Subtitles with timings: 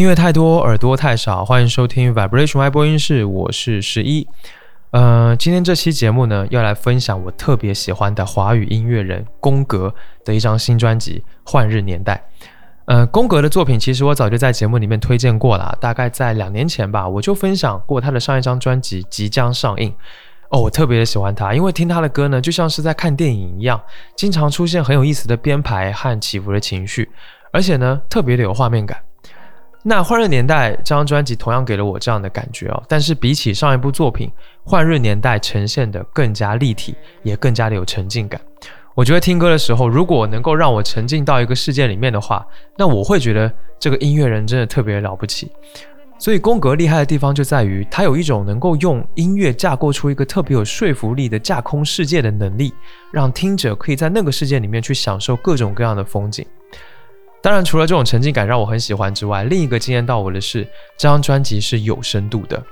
[0.00, 1.44] 音乐太多，耳朵太少。
[1.44, 4.26] 欢迎收听 Vibration Y 播音室，我是十一。
[4.92, 9.94] 呃，今天这期节目呢，要来分享我特别喜欢的华语音乐人宫格
[10.24, 12.14] 的一张新专辑《幻日年代》。
[12.86, 19.94] 呃，宫格的作品其实我早就在节目里面推荐过了，大概在两年前吧，我就分享过他的上一张专辑即将上映。
[20.48, 23.78] 哦，我特别的喜欢他，因为听他的歌呢，就像是在看电影一样，
[24.16, 27.10] 经常出现很有意思的编排和起伏的情绪，
[27.52, 28.96] 而且呢，特别的有画面感。
[29.82, 34.28] 那《幻日年代》这张专辑同样给了我这样的感觉哦，但是比起上一部作品，
[34.62, 38.38] 《幻日年代》呈现的更加立体，也更加的有沉浸感。
[38.94, 45.50] 我觉得听歌的时候，如果能够让我沉浸到一个世界里面的话，那我会觉得这个音乐人真的特别了不起。
[46.18, 52.74] 所以宫格厉害的地方就在于，他有一种能够用音乐架构出一个特别有说服力的架空世界的能力，
[53.10, 56.44] 让听者可以在那个世界里面去享受各种各样的风景。
[57.42, 60.62] 当然，除了这种沉浸感让我很喜欢之外，另一个惊艳到我的是，
[60.96, 62.62] 这张专辑是有深度的。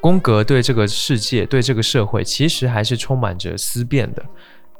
[0.00, 4.22] 宫格对这个世界、对这个社会，其实还是充满着思辨的。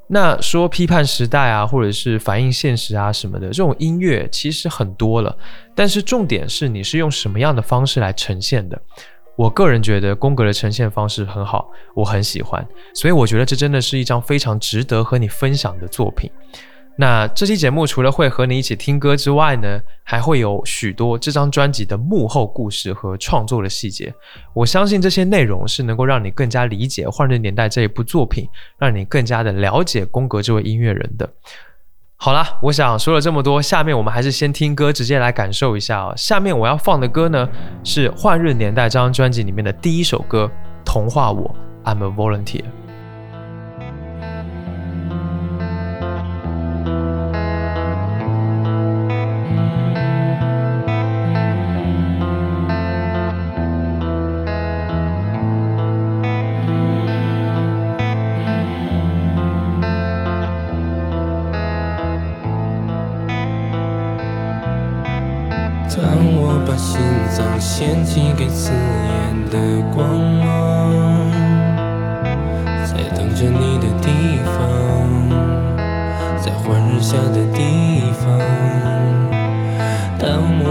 [0.06, 5.36] 那说批判时代啊，或者是反映现实啊什么的，这种音乐其实很多了。
[5.74, 8.80] 但是重点是，你是用什么样的方式来呈现的？
[9.36, 12.66] 我个人觉得宫格的呈现方式很好，我很喜欢。
[12.94, 16.30] 所以我觉得这真的是一张非常值得和你分享的作品。
[17.00, 24.12] 那这期节目除了会和你一起听歌之外呢，还会有许多这张专辑的幕后故事和创作的细节。
[24.52, 31.30] 我相信这些内容是能够让你更加理解《换日年代》这一部作品，让你更加的了解宫格这位音乐人的。
[32.16, 36.12] 好啦，我想说了这么多，下面我们还是先听歌，直接来感受一下哦。
[36.16, 37.48] 下面我要放的歌呢，
[37.84, 40.50] 是《换日年代》这张专辑里面的第一首歌
[40.84, 41.54] 《童话我》
[41.88, 42.77] ，I'm a volunteer。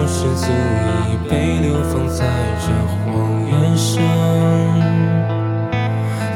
[0.07, 0.47] 是足
[1.09, 2.23] 以被流放在
[2.61, 2.65] 这
[3.03, 3.05] 荒
[3.45, 4.01] 原上，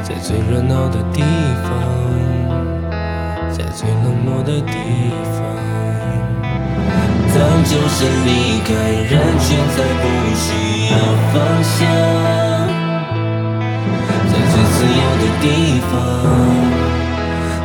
[0.02, 1.22] 在最热闹的地
[1.64, 1.66] 方，
[3.50, 4.74] 在最冷漠的地
[5.32, 5.40] 方。
[7.34, 10.04] 当就身离开人群，再不
[10.36, 10.46] 需
[10.92, 10.94] 要
[11.32, 11.74] 方向，
[14.28, 15.44] 在最自由的地
[15.90, 15.92] 方，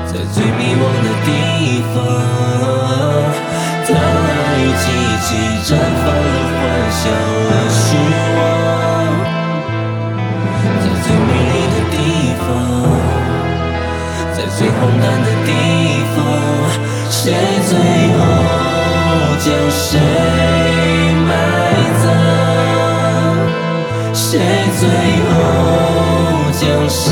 [0.05, 1.27] 在最迷惘的地
[1.93, 1.95] 方，
[3.89, 3.91] 当
[4.57, 4.83] 与奇
[5.21, 5.29] 迹
[5.63, 6.99] 绽放了，欢笑
[7.49, 7.85] 了，失
[8.37, 8.39] 望，
[10.81, 11.95] 在最美丽的地
[12.41, 12.45] 方，
[14.33, 15.49] 在最荒诞的地
[16.15, 16.17] 方，
[17.09, 17.15] 谁
[17.69, 17.71] 最
[18.17, 18.19] 后？
[19.39, 19.87] 将谁
[21.27, 21.29] 埋
[22.01, 22.05] 葬？
[24.13, 24.25] 谁
[24.79, 24.81] 最
[25.29, 25.31] 后
[26.51, 27.05] 将谁？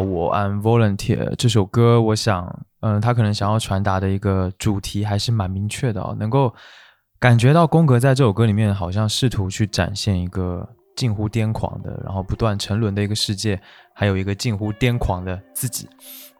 [0.00, 6.54] 我 I'm Volunteer 这首歌，我想，嗯，他可能想要传达的一个主题还是蛮明确的哦，能够
[7.18, 13.60] 感觉到宫格在这首歌里面好像试图去展现一个近乎癫狂的，然后不断沉沦的一个世界，
[13.94, 15.88] 还有一个近乎癫狂的自己。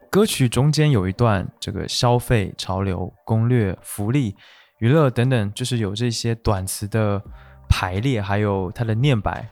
[0.09, 4.35] 歌曲中间有一段这个消费潮流、攻略、福利、
[4.79, 7.21] 娱乐等等，就是有这些短词的
[7.67, 9.49] 排列，还有它的念白，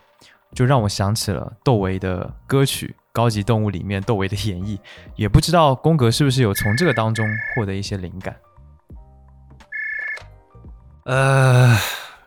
[0.53, 2.95] 就让我想起了窦唯的歌曲。
[3.13, 4.79] 高级动物里面窦唯的演绎，
[5.15, 8.35] 也不知道宫格是不是有从这个当中获得一些灵感。
[11.03, 11.77] 呃，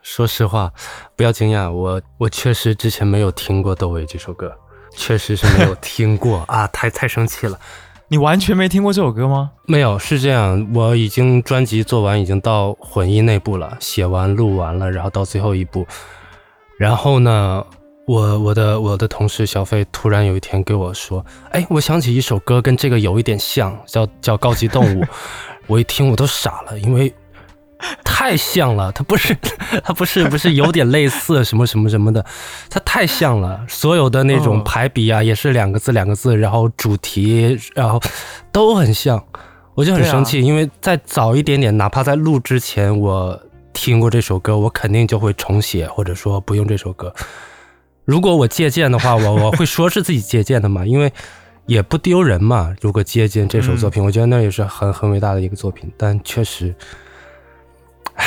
[0.01, 0.71] 说实话，
[1.15, 4.55] 不要惊讶，我我确实之前没有听过窦唯这首歌，
[4.91, 7.59] 确实是没有听过 啊，太太生气了。
[8.07, 9.53] 你完全没听过这首歌吗？
[9.65, 15.87] 没有，是这样，我已经专辑做完，已经到混音那步了，写完录完了，然后到最后一步，
[16.77, 17.65] 然后呢？
[18.05, 25.03] 我我的我的同事小飞突然有一天给我说：“哎，我想起一首歌跟这个有一点像，叫叫高级动物。
[25.65, 27.11] ”我一听我都傻了，因为
[28.03, 28.91] 太像了。
[28.91, 29.35] 它不是
[29.83, 32.23] 它不是不是有点类似什么什么什么的，
[32.69, 33.65] 它太像了。
[33.67, 37.99] 所有的那种排比啊，也是两个字两个字，然后主题然后
[38.51, 39.19] 都很像，
[39.73, 40.43] 我就很生气。
[40.43, 43.41] 因为再早一点点，哪怕在录之前我
[43.73, 47.11] 听过这首歌，我肯定就会重写，或者说不用这首歌。
[48.05, 51.11] 如果我借鉴的话，我 我会说是自己借鉴的嘛，因为
[51.65, 52.73] 也不丢人嘛。
[52.79, 55.91] 如果借鉴这首作品，我觉得那也是很很伟大的一个作品。
[55.97, 56.73] 但确实，
[58.13, 58.25] 唉，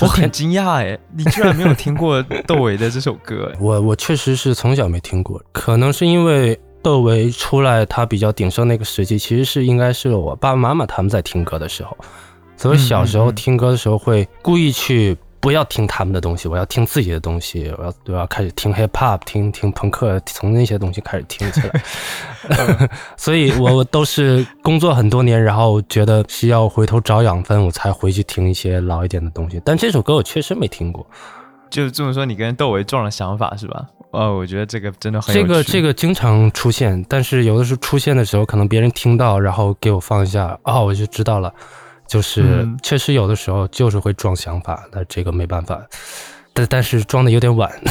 [0.00, 3.52] 我很惊讶哎，你居然没有听过窦唯的这首歌？
[3.60, 11.96] 我我确实是从小没听过，可能是因为窦唯出来他比较鼎盛那个时期，其实是应该是我爸爸妈妈他们在听歌的时候，
[12.56, 15.16] 所以小时候听歌的时候会故意去。
[15.46, 17.72] 不要听他们的东西，我要听自己的东西。
[17.78, 22.88] 我要我要开始听 hip hop，听听朋克，从那些东西开始听起来。
[23.16, 29.62] 所以，我都是工作很多年，然后觉得需要回头找养分，我才回去听一些老一点的东西。
[29.64, 31.06] 但这首歌我确实没听过。
[31.70, 33.86] 就这么说，你跟窦唯撞了想法是吧？
[34.10, 41.54] 哦，我觉得这个真的很这个这个经常出现，但是有的时候出现的时候，可能别人听到，然后给我放一下，哦，我就知道了。
[42.06, 45.80] 就是确实有的时候就是会撞想法，那这个没办法，
[46.52, 47.70] 但但是撞的有点晚。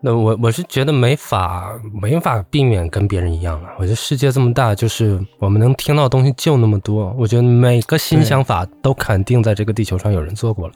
[0.00, 3.68] 那我我是觉得没法没法避免跟别人一样了。
[3.78, 7.12] 我觉得世界这么大，就是我们能听到的东西就那么多。
[7.18, 10.74] 我觉得每个新想法都肯定在这个地球上有人做过了。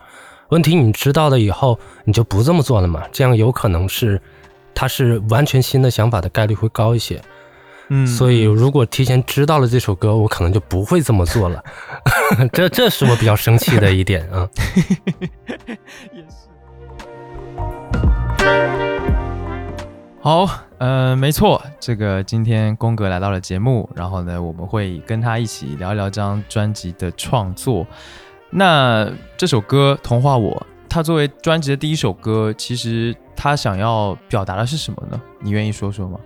[0.48, 3.04] 问题你知道了以后，你就不这么做了嘛？
[3.12, 4.20] 这样有可能是
[4.74, 7.22] 它是完全新的想法的概率会高一些。
[7.94, 11.62] 嗯，所以如果提前知道了这首歌，我可能就不会这么做了。
[12.50, 14.48] 这这是我比较生气的一点啊。
[16.10, 16.48] 也是。
[20.22, 27.86] 好，呃，没错，这个今天宫格来到了节目，然后呢，我们会跟他一起聊一聊这张专辑的创作。
[28.48, 29.06] 那
[29.36, 30.54] 这首歌《童话我》，
[30.88, 35.20] 它作为专辑的第一首歌，其实他想要表达的是什么呢？
[35.40, 36.18] 你愿意说说吗？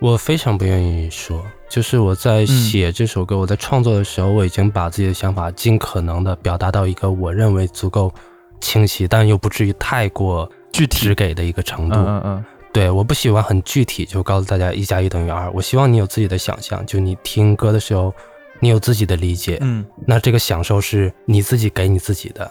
[0.00, 8.12] 我非常不愿意说，就是我在写这首歌，我在创作的时候，我已经把自己的想法尽可能的表达到一个我认为足够
[8.60, 11.96] 清晰，但又不至于太过具体给的一个程度。
[11.96, 18.14] 嗯嗯，对，我不喜欢很具体就告诉大家一加一等于二，我希望你有自己的想象，就你听歌的时候，
[18.60, 19.58] 你有自己的理解。
[19.62, 22.48] 嗯，那这个享受是你自己给你自己的，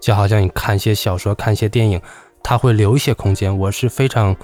[0.00, 2.02] 就好像你看一些小说，看一些电影。
[2.42, 4.34] 他会留一些空间，我是非常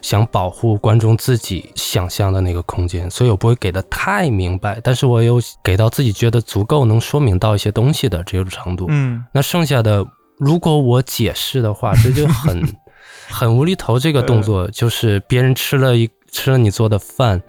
[0.00, 8.86] 想保护观众自己想象的那个空间，所以我不会给的太明白，但是我有给到自己觉得足够能说明到一些东西的这种程度。
[8.88, 10.06] 嗯，那剩下的
[10.38, 12.62] 如果我解释的话，这就很
[13.28, 13.98] 很无厘头。
[13.98, 16.08] 这个动作就是别人吃了一。
[16.32, 17.42] 吃了你做的饭，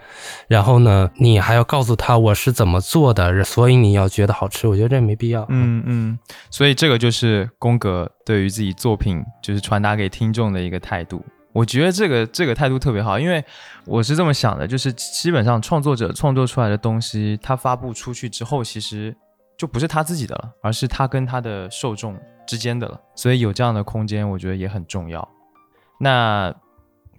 [0.48, 4.68] 然后呢，你还要告诉他我是怎么做的，所以你要觉得好吃。
[4.68, 5.46] 我觉得这没必要。
[5.48, 6.20] 嗯嗯，
[6.52, 11.24] 所以这个就是宫格对于自己作品就是传达给听众的一个态度。
[11.54, 13.44] 我觉得这个这个态度特别好，因为
[13.86, 19.16] 我是这么想的，就是基本上创作者创作出来的东西，他发布出去之后，其实
[19.58, 23.00] 就不是他自己的了，而是他跟他的受众之间的了。
[23.16, 25.26] 所以有这样的空间，我觉得也很重要。
[26.02, 26.54] 那。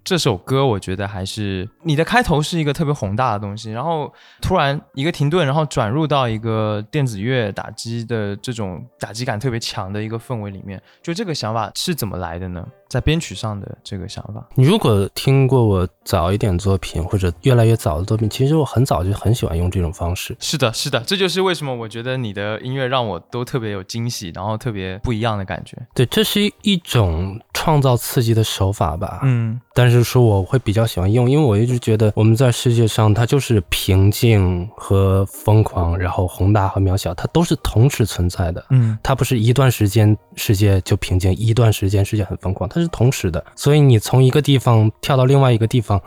[0.04, 12.66] 这首歌我觉得还是你的开头是一个特别宏大的东西，然后突然一个停顿，然后转入到一个电子乐打击的这种打击感特别强的一个氛围里面，就这个想法是怎么来的呢？
[12.88, 20.36] 在编曲上的这个想法，你如果听过我早一点作品或者越来越早的作品，其实我很早就很喜欢用这种方式。
[20.40, 25.76] 是的，是的，这就是为什么我觉得你的音乐让我都特别有惊喜，然后特别不一样的感觉。
[25.94, 27.40] 对，这是一种。
[27.56, 29.20] 创造刺激的手法吧。
[29.22, 38.62] 嗯但是说我会比较喜欢用，因为我一直觉得我们在世界上，它就是平静和疯狂，然后宏大和渺小，它都是同时存在的。
[38.70, 43.44] 嗯它不是一段时间世界就平静，一段时间世界很疯狂，它是同时的。
[43.56, 46.00] 所以你从一个地方跳到另外一个地方，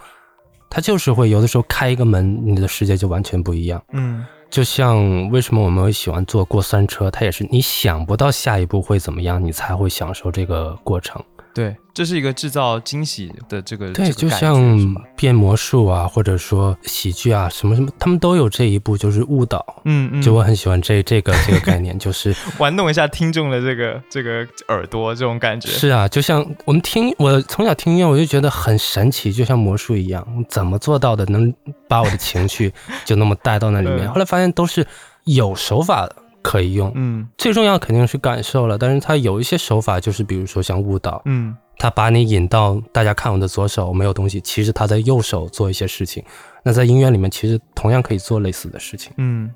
[0.69, 3.81] 它就是会有的时候开一个门，你的世界就完全不一样。
[3.91, 11.21] 嗯就像为什么我们会喜欢坐过山车，它也是你想不到下一步会怎么样，你才会享受这个过程。
[11.57, 19.65] 对，这是一个制造惊喜的这个对，个就像变魔术啊，或者说喜剧啊，什么什么，他们都有这一步，就是误导。
[19.85, 25.67] 嗯嗯，就我很喜欢这 这个这个概念，就是 玩弄一下听众的这个这个耳朵这种感觉。
[25.69, 31.51] 是啊，就像我们听，我从小听音乐，我就觉得很神奇，就像魔术一样，怎么做到的，能
[31.89, 32.71] 把我的情绪
[33.03, 34.05] 就那么带到那里面？
[34.05, 34.85] 嗯后来发现都是
[35.23, 36.07] 有手法
[36.41, 46.23] 可以用，嗯最重要肯定是感受了，但是他有一些手法，就是比如说像误导，嗯他把你引到大家看我的左手没有东西，其实他在右手做一些事情。
[46.63, 49.13] 那在音乐里面，其实同样可以做类似的事情。
[49.17, 49.53] 嗯，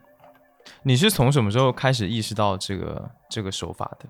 [0.84, 4.06] 你是从什么时候开始意识到这个这个手法的？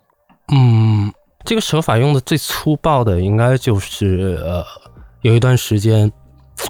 [0.53, 1.09] 嗯，
[1.45, 4.63] 这个手法用的最粗暴的，应该就是呃，
[5.21, 6.11] 有一段时间，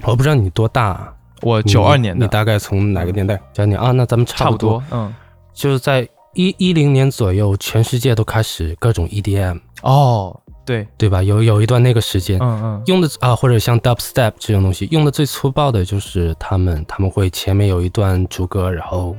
[0.03, 3.35] 我不知道你多大啊，我你九二年的，你大概从哪个年代？
[3.51, 4.81] 九二年啊，那咱们差不多。
[4.91, 5.11] 嗯，
[5.61, 11.21] 就是在一一零年左右，全世界都开始各种 EDM，哦，对，对吧？
[11.21, 12.83] 有有一段那个时间，嗯嗯。
[12.87, 19.15] 用的啊，或者像 dubstep 这种东西，用的最粗暴的就是他们，他们会前面有一段主歌，然后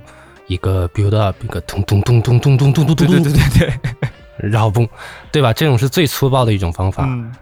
[0.48, 4.88] 一个 build up，一个咚咚咚咚咚咚咚咚咚咚，对对对对对，然后嘣，
[5.30, 5.52] 对吧？
[5.52, 7.32] 这种是最粗暴的一种方法，嗯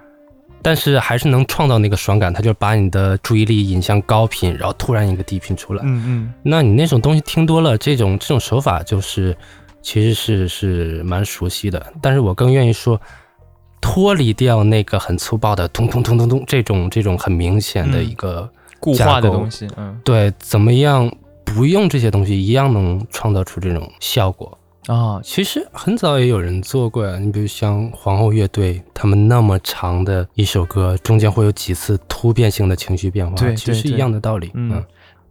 [0.62, 5.82] 但是还是能创造那个爽感，它就把你的注意力引向高频，然后突然一个低频出来。
[5.84, 9.36] 嗯嗯那你那种东西听多了，这种这种手法就是
[9.82, 13.00] 其实是是蛮熟悉的，但是我更愿意说。
[13.82, 18.46] 脱离掉那个很粗暴的咚咚咚咚咚这种这种很明显的一个
[18.78, 21.10] 固化的东西，嗯对，怎么样
[21.46, 24.58] 不用这些东西，一样能创造出这种效果。
[24.86, 34.50] 啊，其实很早也有人做过呀，你比如像皇后乐队，他们那么长的一首歌，中间会有几次突变性的情绪变化，对其实是一样的道理。
[34.54, 34.82] 嗯，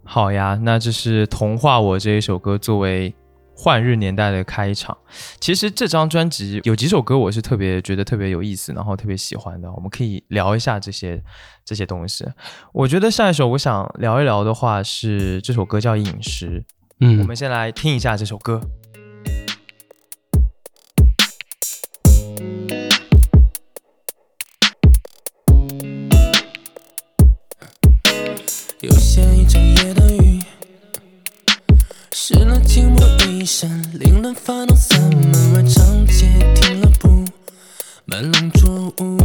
[0.03, 3.13] 好呀，那这是《童话我》这一首歌作为
[3.55, 4.95] 换日年代的开场。
[5.41, 11.21] 其实这张专辑有几首歌我是特别觉得特别有意思，然后特别喜欢的，我们可以聊一下这些
[11.65, 12.23] 这些东西。
[12.71, 16.61] 我觉得下一首我想聊一聊的话是这首歌叫《饮食》，
[17.01, 18.61] 嗯，我们先来听一下这首歌。
[29.49, 30.39] 整夜的雨，
[32.13, 34.75] 湿了寂寞衣衫，凌乱发怒。
[34.75, 37.25] 散门外长街停了步，
[38.05, 39.17] 满笼浊雾，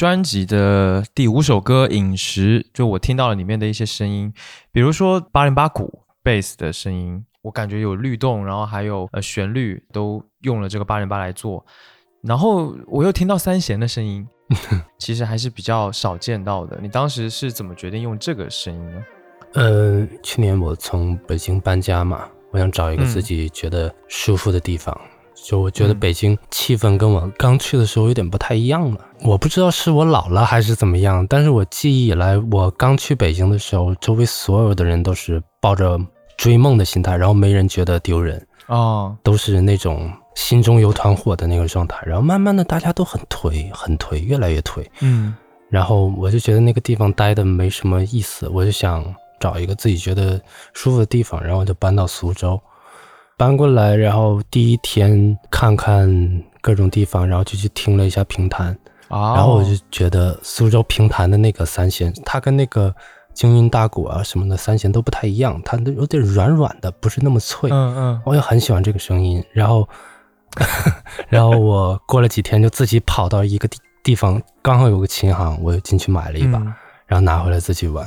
[0.00, 4.32] 专辑的第五首歌《饮食》，就我听到了里面的一些声音，
[4.72, 11.62] 比如说八零八鼓、贝斯的声音，我感觉有律动，然后还有呃旋律都用了这个八零八来做，
[12.22, 14.26] 然后我又听到三弦的声音，
[14.98, 16.78] 其实还是比较少见到的。
[16.80, 19.04] 你当时是怎么决定用这个声音呢？
[19.52, 24.98] 呃，去年我从北京搬家嘛，我想找一个嗯自己觉得舒服的地方。
[25.44, 26.00] 就我觉得嗯。
[26.00, 35.98] 北京气氛跟我刚去的时候有点不太一样了，我不知道是我老了还是怎么样，但是我记忆以来，我刚去北京的时候，周围所有的人都是抱着
[36.36, 45.34] 追梦的心态，然后没人觉得丢人，哦，都是那种心中有团火的那个状态，然后慢慢的大家都很颓，很颓，越来越颓，嗯。
[45.68, 49.04] 然后我就觉得那个地方待的没什么意思，我就想
[49.38, 50.40] 找一个自己觉得
[50.72, 52.60] 舒服的地方，然后就搬到苏州。
[53.40, 58.66] 搬过来，然后第一天看看各种地方，然后就去听了一下评弹，
[59.08, 62.94] 啊，然后我就觉得苏州评弹的那个三弦，它跟那个
[63.32, 67.70] 京韵大鼓啊什么的三弦都不太一样，它都有点软软的，不是那么脆。
[67.72, 69.42] 嗯嗯我也很喜欢这个声音。
[69.54, 69.88] 然后，
[71.30, 76.74] 然后我过了几天就自己跑到一个地地方，刚好有个琴行，我就进去买了一把，嗯
[77.06, 78.06] 然后拿回来自己玩。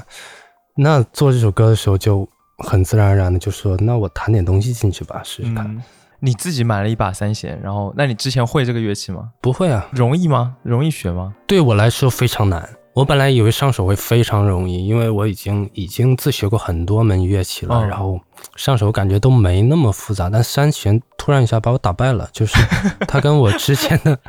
[0.75, 5.65] 那做这首歌的时候就很自然而然的就说，那我弹点东西进去吧，试试看。
[5.65, 5.81] 嗯，
[6.19, 9.29] 你自己买了一把三弦，然后那你之前会这个乐器吗？
[9.41, 10.55] 不会啊，容易吗？
[10.63, 11.33] 容易学吗？
[11.47, 12.69] 对我来说非常难。
[12.93, 18.19] 我本来以为上手会非常容易，因为我已经已经自学过很多门乐器了，嗯然后
[18.55, 20.29] 上手感觉都没那么复杂。
[20.29, 22.55] 但三弦突然一下把我打败了，就是
[23.09, 24.19] 它跟我之前的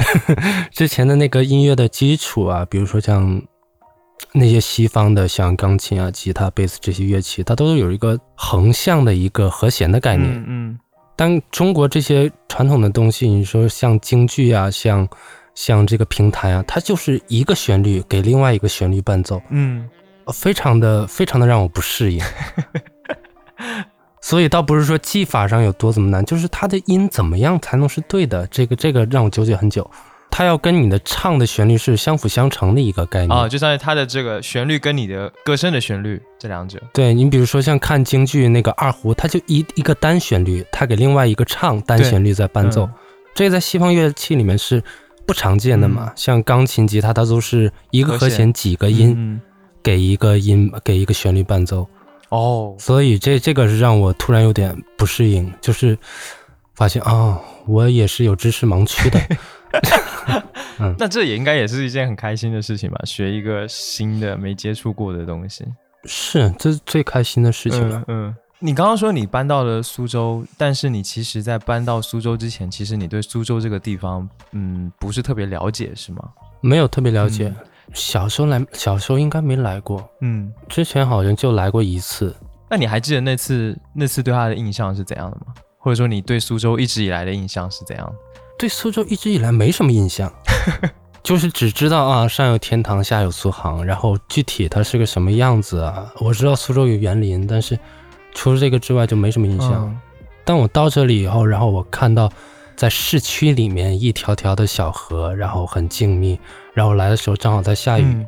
[0.72, 3.42] 之前的那个音乐的基础啊，比如说像
[4.32, 10.30] 那些西方的像钢琴啊、吉他、贝斯这些乐器，它都有一个横向的一个和弦的概念。
[10.30, 10.78] 嗯嗯
[11.16, 15.08] 但中国这些传统的东西，你说像京剧啊，像
[15.54, 19.88] 像这个评弹啊，它就是一个旋律给另外一个旋律伴奏，嗯
[20.26, 22.22] 呃非常的非常的让我不适应。
[24.20, 29.90] 所以倒不是说技法上有多怎么难，就是它的音怎么样才能是对的，这个这个让我纠结很久。
[30.30, 33.30] 它要跟你的唱的旋律是相辅相成的一个概念。
[33.30, 36.80] 啊，就相当于它的这个旋律跟你的歌声的旋律这两者。
[36.92, 42.90] 对你比如说像看京剧那个二胡，它就一一个单旋律，它给另外一个唱单旋律在伴奏，嗯
[43.34, 44.82] 这个在西方乐器里面是
[45.26, 46.12] 不常见的嘛。
[46.16, 49.40] 像钢琴、吉他，它都是一个和和弦弦几个音、嗯
[49.80, 51.88] 给一个音给一个旋律伴奏，
[52.30, 55.96] 哦，所以这这个是让我突然有点不适应，就是
[56.74, 59.18] 发现啊、我也是有知识盲区的。
[60.98, 63.00] 那这也应该也是一件很开心的事情吧？
[63.04, 65.64] 学一个新的没接触过的东西，
[66.04, 67.98] 是，这是最开心的事情了。
[68.08, 68.36] 嗯嗯。
[68.60, 76.28] 你刚刚说你搬到了苏州，但是你其实，在搬到苏州之前，其实你对苏州这个地方，嗯，不是特别了解，是吗？
[76.60, 77.56] 没有特别了解，嗯
[77.94, 82.34] 小时候来，小时候应该没来过，嗯，之前好像就来过一次。
[82.68, 85.54] 那你还记得那次那次对他的印象是怎样的吗？
[85.78, 88.14] 或者说你对苏州一直以来的印象是怎样的？
[88.58, 90.30] 对苏州一直以来没什么印象，
[91.22, 97.78] 就是只知道啊，上有天堂，下有苏杭，然后具体它是个什么样子啊，我知道苏州有园林，但是
[98.34, 99.72] 除了这个之外就没什么印象。
[99.86, 99.98] 嗯
[100.44, 102.32] 当我到这里以后，然后我看到
[102.74, 106.38] 在市区里面一条条的小河，然后很静谧，
[106.72, 108.26] 然后来的时候正好在下雨，嗯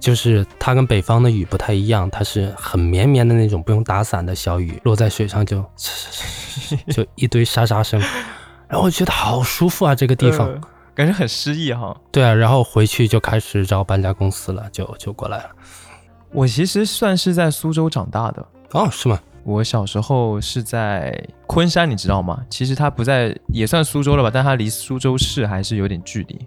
[0.00, 5.64] 就是它跟北方的雨不太一样，它是很绵绵的那种不用打伞的小雨，落在水上就
[6.90, 8.02] 就一堆沙沙声，
[8.70, 10.48] 然后我觉得好舒服啊，这个地方。
[10.48, 10.60] 呃
[10.92, 11.96] 感觉很诗意哈。
[12.12, 15.50] 对啊，然后回去就开始找搬家公司了，就就过来了。
[16.30, 18.44] 我其实算是在苏州长大的。
[18.72, 19.18] 哦，是吗？
[19.44, 22.44] 我小时候是在昆山，你知道吗？
[22.50, 26.38] 其实它不在，也算苏州了吧，但它离苏州市还是有点距离。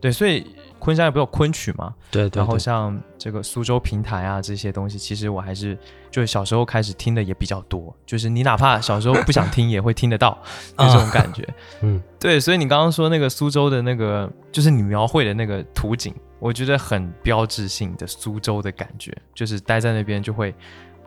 [0.00, 0.44] 对，所以
[0.80, 5.78] 昆山也不是有昆曲嘛，对对然后像这个苏州评弹啊这些东西，其实我还是
[6.10, 10.36] 就是小时候开始听的也比较多，就是你哪怕小时候不想听也会听得到
[10.76, 11.46] 的这种感觉。
[11.82, 20.54] 嗯，对，所以你刚刚说那个苏州的那个，就是你描绘的那个图景，我觉得很标志性的苏州的感觉，就是待在那边就会，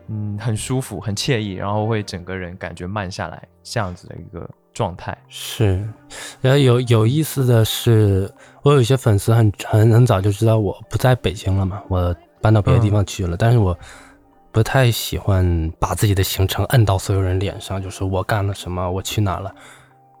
[0.08, 5.16] 嗯，很舒服、很惬意，然后会整个人感觉慢下来，这样子的一个状态。
[5.28, 5.82] 是。
[6.40, 8.30] 然后有有意思的是，
[8.62, 13.76] 我有一些粉丝很很很早就知道我不在北京了嘛，我搬到别的地方去了，但是我
[14.52, 19.54] 不太喜欢把自己的行程摁到所有人脸上，就是我干了什么，我去哪了，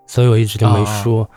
[0.06, 1.28] 所以我一直就没说。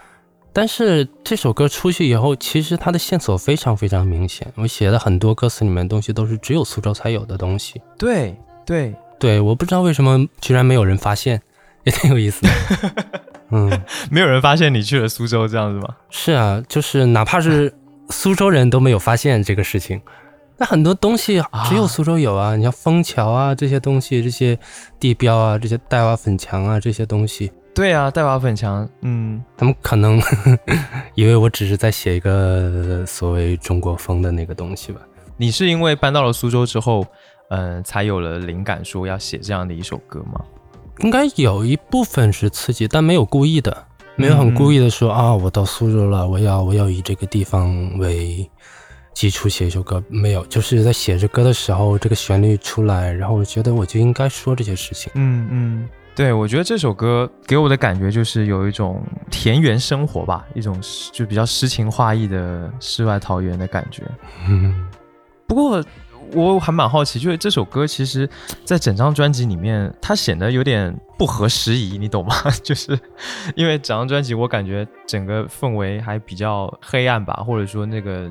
[0.57, 4.51] 但是这首歌出去以后，其实它的线索非常非常明显。
[4.55, 7.79] 我写的很多歌词里面的东西都是只有苏州才有的东西。
[7.95, 11.39] 对对，对，我不知道为什么居然没有人发现，
[11.85, 12.49] 也挺有意思的。
[13.51, 13.69] 嗯，
[14.09, 15.95] 没有人发现你去了苏州这样子吗？
[16.09, 17.71] 是啊，就是哪怕是
[18.09, 20.01] 苏州人都没有发现这个事情。
[20.57, 21.39] 那很多东西
[21.69, 24.57] 只有苏州有啊，你像枫桥啊这些东西，这些
[24.99, 30.19] 地标啊，这些黛瓦粉墙啊这些东西，对啊，代把粉墙，嗯，他们可能
[31.13, 34.99] 以为我只是在写一个所谓中国风的那个东西吧。
[35.37, 37.05] 你是因为搬到了苏州之后，
[37.51, 40.43] 嗯、才有了灵感，说要写这样的一首歌吗？
[41.01, 43.85] 应该有一部分是刺激，但没有故意的，
[44.15, 48.49] 没有很故意的说、啊，我到苏州了，我要我要以这个地方为
[49.13, 55.11] 基础写一首歌，没有，就是在写着歌的时候，这个旋律出来，然后我觉得我就应该说这些事情。
[55.13, 60.75] 嗯嗯，对，我觉得这首歌给我的感觉就是有一种田园生活吧，一种
[61.12, 64.01] 就比较诗情画意的世外桃源的感觉。
[64.49, 64.89] 嗯，
[65.45, 65.80] 不过
[66.34, 68.27] 我还蛮好奇，就是这首歌其实，
[68.65, 72.34] 在整张专辑里面，它显得有点不合时宜，你懂吗？
[72.63, 72.99] 就是
[73.56, 78.27] 因为整张专辑，我感觉整个氛围还比较黑暗吧，或者说那个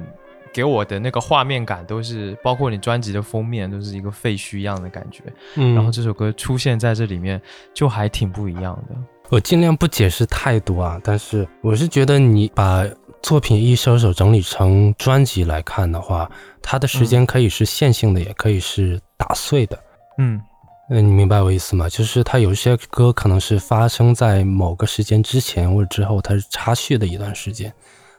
[0.56, 5.22] 给我的那个画面感都是，包括你专辑的封面都是一个废墟一样的感觉。
[5.56, 7.38] 嗯然后这首歌出现在这里面，
[7.74, 8.96] 就还挺不一样的。
[9.28, 12.86] 我尽量不解释太多啊，但是我是觉得你把
[13.22, 16.30] 作品一首首整理成专辑来看的话，
[16.62, 19.78] 它的时间可以是线性的，也可以是打碎的。
[20.16, 20.40] 嗯
[20.88, 21.86] 嗯，你明白我意思吗？
[21.88, 27.70] 就是它有一些歌可能是发生在某个时间之前或者之后，它是插叙的一段时间，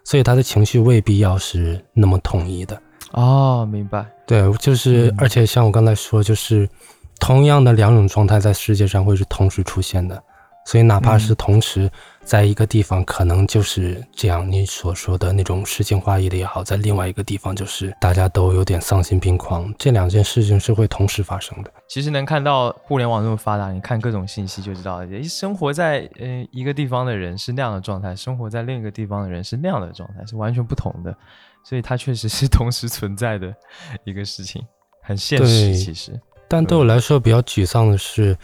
[0.07, 2.81] 所以他的情绪未必要是那么统一的。
[3.11, 4.05] 哦，明白。
[4.25, 6.65] 对，就是嗯而且像我刚才说，就是
[7.19, 10.23] 同样的两种状态在世界上会是同时出现的，
[10.65, 11.91] 所以哪怕是嗯同时
[12.27, 21.71] 在一个地方，可能就是这样你所说的那种诗情画意的也好，在另外一个地方就是大家都有点丧心病狂，这两件事情是会同时发生的。
[21.87, 31.17] 其实能看到互联网这么发达，你看各种信息就知道，诶生活在呃一个地方的人是那样的状态，生活在另一个地方的人是那样的状态，是完全不同的。
[31.63, 33.53] 所以它确实是同时存在的
[34.03, 34.61] 一个事情，
[35.01, 35.75] 很现实。
[35.75, 36.11] 其实，
[36.47, 38.37] 但对我来说比较沮丧的是，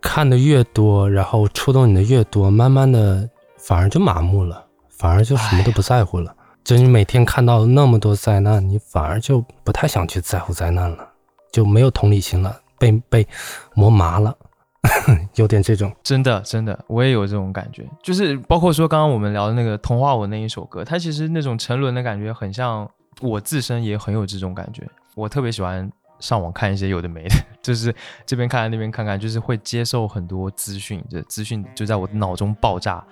[0.00, 6.34] 看的越多，然后触动你的越多，慢慢的反而就麻木了，反而就什么都不在乎了。
[6.64, 11.08] 就你每天看到那么多灾难，你反而就不太想去在乎灾难了，
[11.50, 13.26] 就没有同理心了，被被
[13.74, 14.36] 磨麻了，
[15.36, 15.90] 有点这种。
[16.02, 22.88] 真的真的，我也有这种感觉，就是包括说刚刚我们聊的那个童话文那一首歌，它其实那种沉沦的感觉，很像
[23.22, 24.86] 我自身也很有这种感觉。
[25.14, 27.94] 我特别喜欢上网看一些有的没的， 就是
[28.26, 33.04] 这边看看那边看看，就是会接受很多资讯，这资讯就在我脑中爆炸。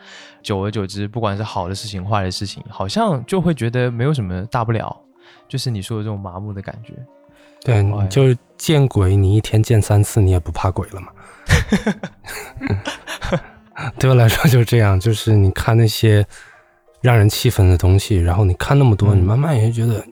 [0.42, 4.96] 久而久之，不管是好的事情、坏的事情，好像就会觉得没有什么大不了，
[5.48, 6.94] 就是你说的这种麻木的感觉。
[7.64, 11.08] 对，哎你就是见鬼，你一天见三次， 你也不怕鬼了嘛？
[13.98, 16.24] 对我来说就是这样，就是你看那些
[17.00, 20.04] 让人气愤的东西，然后你看那么多，嗯你慢慢也觉得，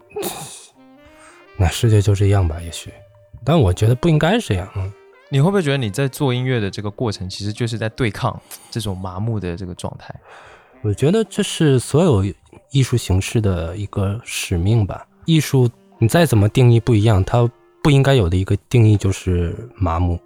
[1.57, 2.93] 那世界就这样吧，也许。
[3.45, 4.69] 但我觉得不应该是这样。
[4.77, 4.91] 嗯，
[5.29, 8.41] 你会不会觉得你在做音乐的这个过程，其实就是在对抗
[8.71, 10.15] 这种麻木的这个状态？
[10.83, 12.25] 我觉得这是所有
[12.71, 15.07] 艺术形式的一个使命吧。
[15.25, 17.49] 艺术你再怎么定义不一样，它
[17.83, 20.19] 不应该有的一个定义就是麻木。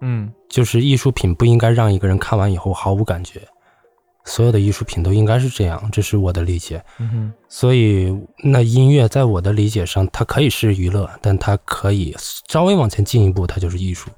[0.00, 3.40] 嗯就是艺术品不应该让一个人看完以后毫无感觉，
[4.24, 6.82] 所有的艺术品都应该是这样，这是我的理解。
[6.98, 7.32] 嗯哼。
[7.48, 12.16] 所以，那音乐在我的理解上，它可以是娱乐，但它可以
[12.48, 14.10] 稍微往前进一步，它就是艺术。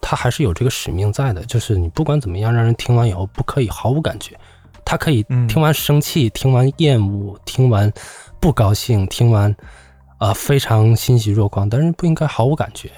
[0.00, 4.38] 它还是有这个使命在的，就是你不管怎么样，让人听完以后不可以毫无感觉。
[4.84, 7.92] 他可以嗯听完生气，听完厌恶，听完
[8.40, 9.54] 不高兴，听完
[10.18, 12.90] 呃非常欣喜若狂，但是不应该毫无感觉。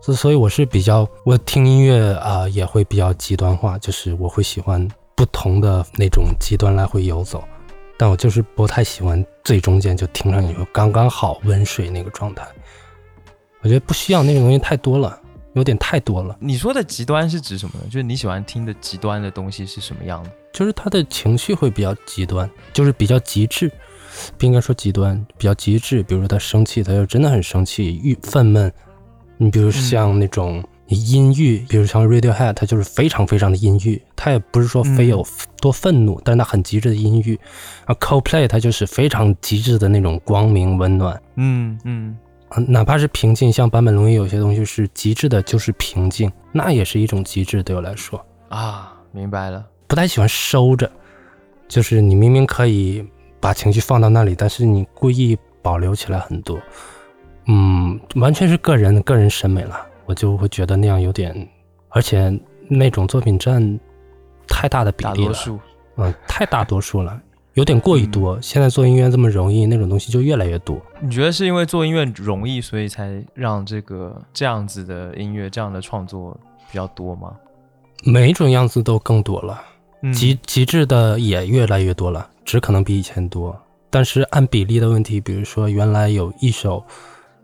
[0.00, 4.88] 所所以我是比较，我听音乐啊、呃也会比较极端化，就是我会喜欢
[5.22, 7.44] 不同的那种极端来回游走，
[7.96, 12.44] 但我就是不太喜欢最中间就听上去刚刚好温水那个状态。
[13.60, 15.16] 我觉得不需要那种东西太多了，
[15.52, 16.36] 有点太多了。
[16.40, 17.84] 你说的极端是指什么呢？
[17.84, 20.30] 就是你喜欢听的极端的东西是什么样的？
[20.52, 23.70] 就是他的情绪会比较极端，就是比较极致，
[24.36, 26.02] 不应该说极端，比较极致。
[26.02, 28.68] 比如说他生气，他就真的很生气，郁愤懑。
[29.36, 35.26] 你比如像那种阴郁，比如像 Radiohead，他就是非常非常的阴郁，他也不是说非有
[35.60, 37.38] 多愤怒，但是他很极致的阴郁。
[37.86, 41.20] 啊，Coldplay 他就是非常极致的那种光明温暖。
[41.36, 42.16] 嗯嗯
[42.48, 47.62] 啊哪怕是平静，像坂本龙一有些东西是极致的，就是平静，那也是一种极致。
[47.62, 49.64] 对我来说，啊，明白了。
[49.86, 50.90] 不太喜欢收着，
[51.68, 53.02] 就是你明明可以
[53.40, 56.60] 把情绪放到那里，但是你故意保留起来很多，
[57.46, 61.48] 嗯，完全是个人个人审美了，我就会觉得那样有点，
[61.88, 62.32] 而且
[62.68, 63.78] 那种作品占
[64.46, 65.34] 太大的比例了。
[65.96, 67.20] 嗯，太大多数了，
[67.54, 68.40] 有点过于多。
[68.40, 70.80] 现在做音乐这么容易，那种东西就越来越多。
[71.00, 76.34] 你觉得是因为做音乐容易，所以才让这个这样子的音乐、这样的创作
[76.70, 77.36] 比较多吗？
[78.04, 79.62] 每一种样子都更多了，
[80.00, 83.54] 嗯极极致的也越来越多了，只可能比以前多。
[83.90, 86.82] 但是按比例的问题，比如说原来有一首，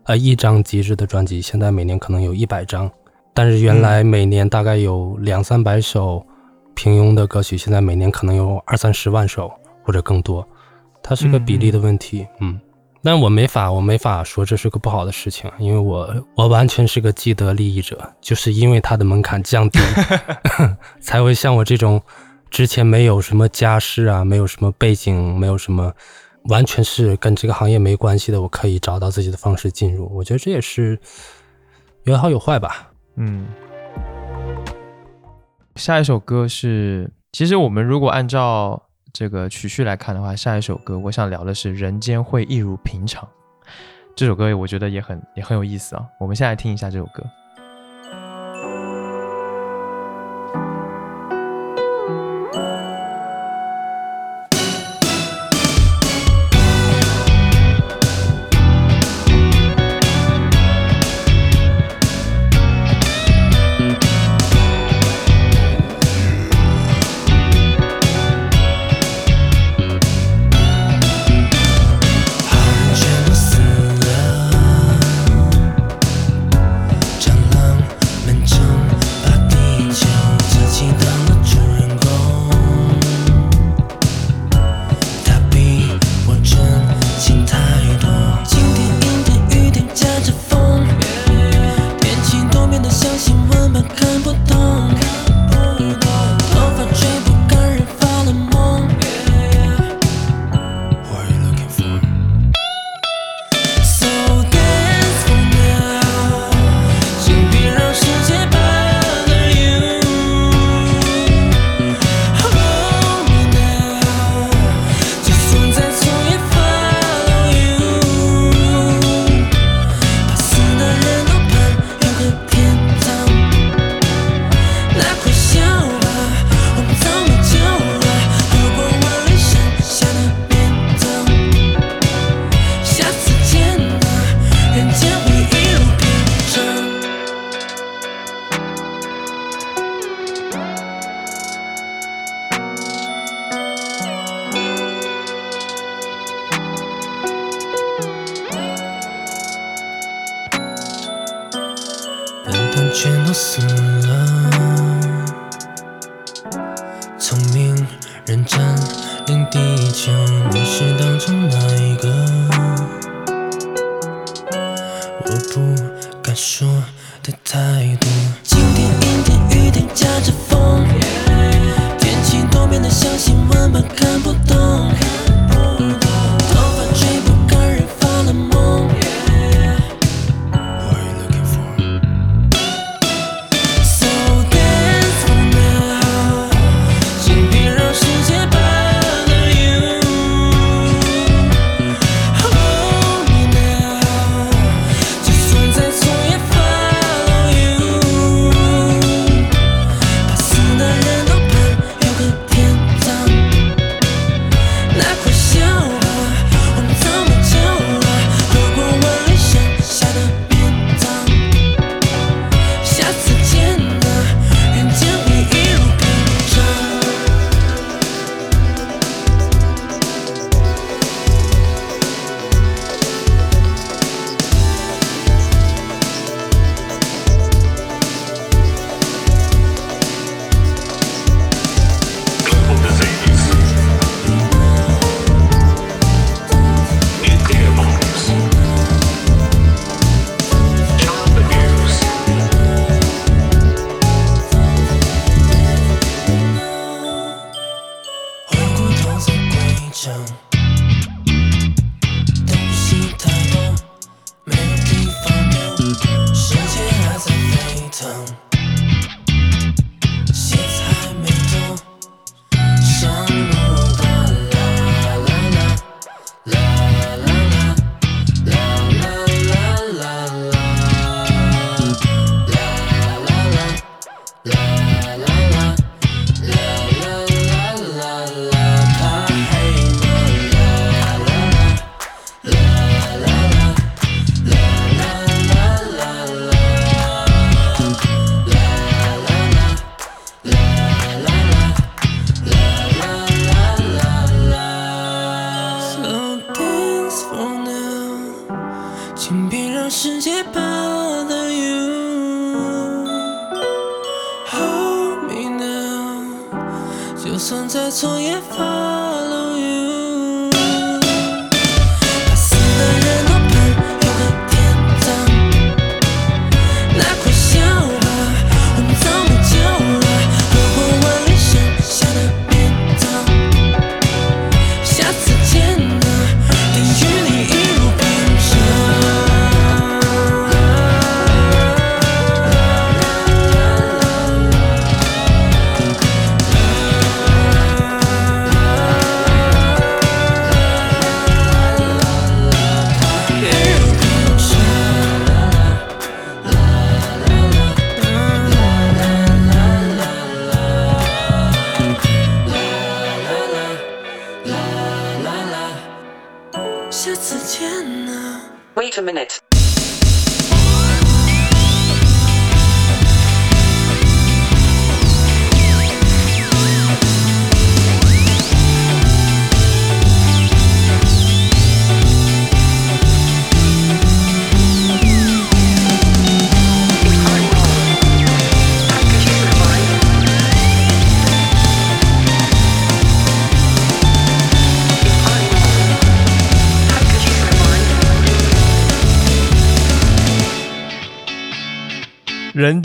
[0.09, 2.89] 呃，一张极致的专辑，现在每年可能有一百张；
[3.35, 6.27] 但是原来每年大概有两三百首
[6.75, 9.53] 平庸的歌曲，现在每年可能有二三十万首
[9.85, 10.47] 或者更多。
[11.03, 12.59] 它是个比例的问题，嗯。
[13.03, 19.79] 但我没法，我没法说这是个不好的事情，因为我我完全是个既得利益者，就是因为它的门槛降低，
[21.01, 22.01] 才会像我这种
[22.51, 25.93] 之前没有什么家世啊，没有什么背景，没有什么，
[26.49, 30.11] 完全是跟这个行业没关系的，我可以找到自己的方式进入。
[30.15, 30.99] 我觉得这也是
[32.05, 32.91] 有好有坏吧。
[33.17, 33.47] 嗯，
[35.77, 38.83] 下一首歌是，其实我们如果按照
[39.13, 43.25] 这个曲序来看的话，下一首歌我想聊的是《人间会一如平常》。
[44.17, 47.23] 这首歌我觉得也很也很有意思啊，我们先来听一下这首歌。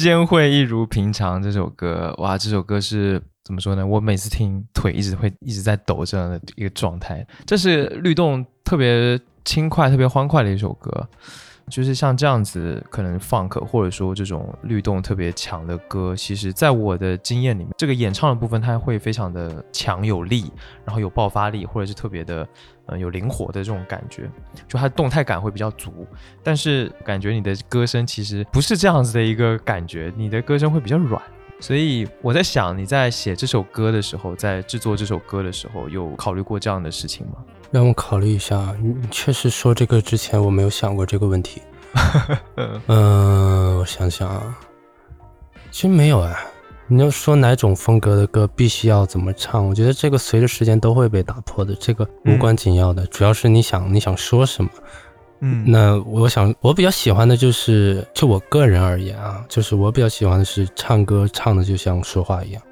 [0.03, 3.85] 间会一如平常这首歌，哇，这首歌是怎么说呢？
[3.85, 7.25] 我每次听腿一直会一直在抖这样的一个状态。
[7.45, 11.07] 这是律动特别轻快、特别欢快的一首歌，
[11.69, 20.51] 就是像这样子，可能 funk 或者说这种律动特别强的歌，其实在我的经验里面，这个演唱的部分它会非常的强有力，
[20.85, 22.47] 然后有爆发力，或者是特别的
[22.85, 24.29] 呃有灵活的这种感觉，
[24.67, 26.05] 就它动态感会比较足。
[26.41, 31.21] 但是感觉你的歌声其实不是这样子的一个感觉，你的歌声会比较软。
[31.59, 37.35] 所以我在想，你在写这首歌的时候，在制作这首歌的时候，有考虑过这样的事情吗？
[37.71, 38.75] 让我考虑一下。
[38.81, 41.61] 你你确实说这个之前我没有想过这个问题。
[42.57, 44.57] 嗯嗯、我想想啊，
[45.71, 46.35] 其实没有哎。
[46.87, 54.69] 你要说哪种风格的歌必须要怎么唱，我觉得这个随着时间都会被打破的，这个无关紧要的，主要是你想你想说什么。
[55.45, 62.63] 嗯那我想，我比较喜欢的就是，就我个人而言啊，就是我比较喜欢的是唱歌唱的就像说话一样，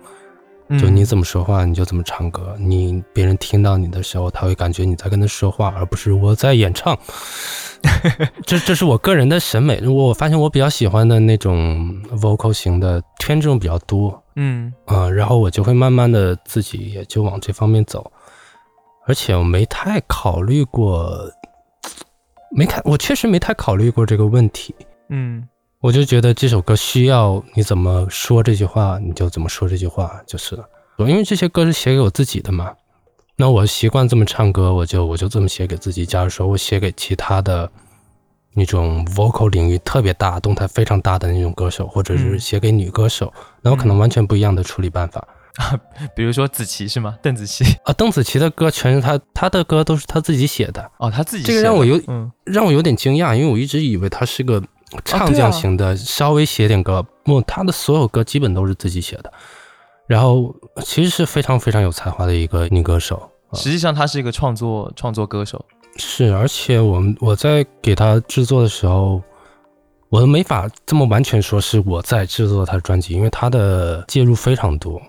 [0.80, 6.98] 就你怎么说话你就怎么唱歌，你别人听到你的时候，他会感觉你在跟他说话，而不是我在演唱。
[8.46, 14.72] 这这是我个人的审美，我发现我比较喜欢的那种 vocal 型的偏这种比较多，嗯。
[14.86, 18.12] 啊、然后我就会慢慢的自己也就往这方面走，
[19.08, 21.12] 而且我没太考虑过，
[22.52, 24.76] 没太，我确实没太考虑过这个问题。
[25.10, 25.46] 嗯
[25.82, 30.64] 我就觉得这首歌需要你怎么说这句话，你就怎么说这句话就是了。
[31.00, 32.72] 因为这些歌是写给我自己的嘛，
[33.36, 36.06] 那我习惯这么唱歌，我就我就这么写给自己。
[36.06, 37.68] 假如说我写给其他的
[38.54, 45.28] 那种 vocal 领域特别大、动态非常大的那种歌手，或者是嗯写给女歌手，那我可能完全不一样的处理办法。
[45.58, 45.78] 啊
[46.16, 47.18] 比如说子琪是吗？
[47.24, 54.64] 邓紫棋啊，邓紫棋的歌全是她，她的歌都是她自己写的，哦，她自己这个让我有嗯让我有点惊讶，因为我一直以为她是个
[55.06, 59.32] 唱将型的，稍微写点歌，不，他的所有歌基本都是自己写的，
[60.08, 63.16] 然后其实是非常非常有才华的一个女歌手。
[63.50, 65.64] 啊实际上她是一个创作创作歌手。
[65.98, 69.22] 是，而且我们我在给她制作的时候，
[70.10, 75.02] 我都没法这么完全说是我在制作她的专辑，因为她的介入非常多。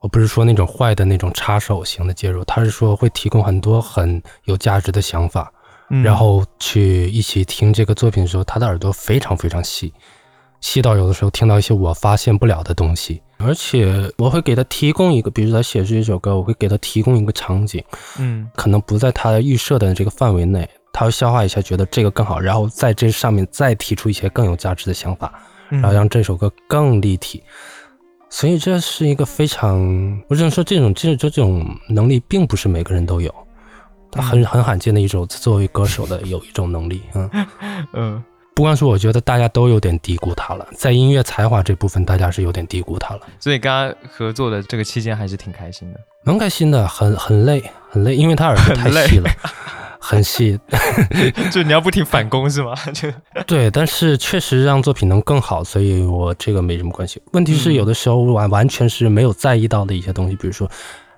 [0.00, 5.52] 我不是说那种坏的那种插手型的介入，他是说会提供很多很有价值的想法，
[5.90, 9.92] 嗯然后去一起听这个作品的时候，他的耳朵非常非常细，
[10.60, 13.20] 细到有的时候听到一些我发现不了的东西。
[13.38, 17.82] 而且我会给他提供一个，比如他写这首歌，我会给他提供一个场景，
[18.18, 25.32] 嗯可能不在他预设的这个范围内，他会消化一下，觉得这个更好，然后在这上面再提出一些更有价值的想法，
[25.70, 27.42] 嗯然后让这首歌更立体。
[28.28, 29.80] 所以这是一个非常，
[30.28, 33.34] 我只能说这种这这这种能力并不是每个人都有，
[34.10, 37.30] 他很很罕见的一种作为歌手的有一种能力，嗯。
[37.94, 43.20] 嗯不光是我觉得大家都有点低估他了，在音乐才华这部分，大家是有点低估他了。
[43.38, 46.00] 所以跟他合作的这个期间还是挺开心的。
[46.24, 49.30] 蛮开心的，很很累，很累，因为他耳朵太细了，
[49.98, 50.60] 很细。
[51.50, 52.74] 就你要不停反攻是吗？
[52.92, 53.08] 就
[53.46, 57.22] 对，但是确实让作品能更好，所以我这个没什么关系。
[57.32, 60.70] 问题是嗯有的时候完完全是没有在意到的一些东西，比如说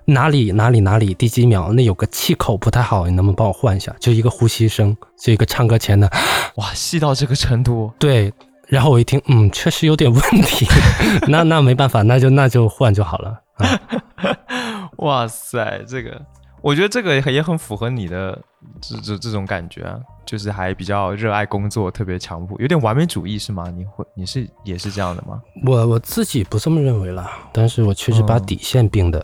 [0.05, 3.95] 哪里哪里哪里第几秒，那有个气口不太好，你能不能帮我换一下？
[3.99, 6.09] 就一个呼吸声，就一个唱歌前的
[6.55, 8.33] 哇，细到这个程度，对。
[8.69, 10.65] 然后我一听，嗯，确实有点问题，
[11.27, 13.39] 那那没办法，那就那就换就好了。
[13.57, 16.19] 啊、 哇塞，这个
[16.61, 18.41] 我觉得这个也很符合你的
[18.81, 23.69] 这这这种感觉啊，就是还比较热爱工作，特别强迫，有点完美主义是吗？
[23.75, 25.39] 你会你是也是这样的吗？
[25.67, 29.23] 我我自己不这么认为啦，但是我确实把底线定的、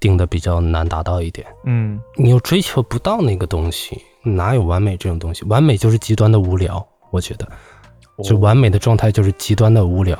[0.00, 1.46] 定的比较难达到一点。
[1.64, 5.44] 嗯，你又追求不到那个东西，哪有完美这种东西？
[5.44, 7.48] 完美就是极端的无聊，我觉得，
[8.22, 10.18] 就完美的状态就是极端的无聊。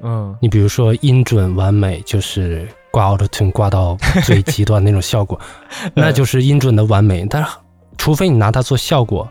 [0.00, 5.40] 嗯，你比如说音准完美，就是挂 Auto Tune 挂到最极端那种效果，
[5.94, 7.24] 那就是音准的完美。
[7.24, 7.48] 但是，
[7.96, 9.26] 除非你拿它做效果，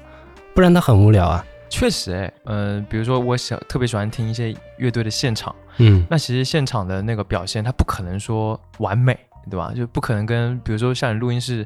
[0.56, 1.46] 不然它很无聊啊。
[1.70, 9.18] 确实，哎，嗯，比如说我想特别喜欢听一些乐队的现场，嗯，那其实现场的那个表现，它不可能说完美，
[9.50, 9.72] 对吧？
[9.76, 11.62] 就不可能跟比如说像你录音室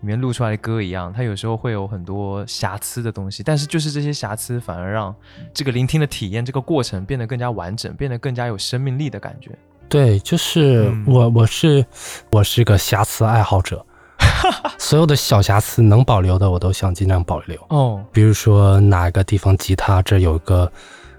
[0.00, 5.14] 里面录出来的歌一样，它有时候会有很多瑕疵的东西，但是就是这些瑕疵反而让
[5.54, 9.50] 这个聆听的体验这个过程变得更加完整，变得更加有生命力的感觉。
[9.88, 11.84] 对，就是嗯我，我是
[12.30, 13.84] 我是个瑕疵爱好者，
[14.78, 17.56] 所有的小瑕疵能保留的，我都想尽量保留。
[17.68, 20.70] 哦，比如说哪个地方吉他这有个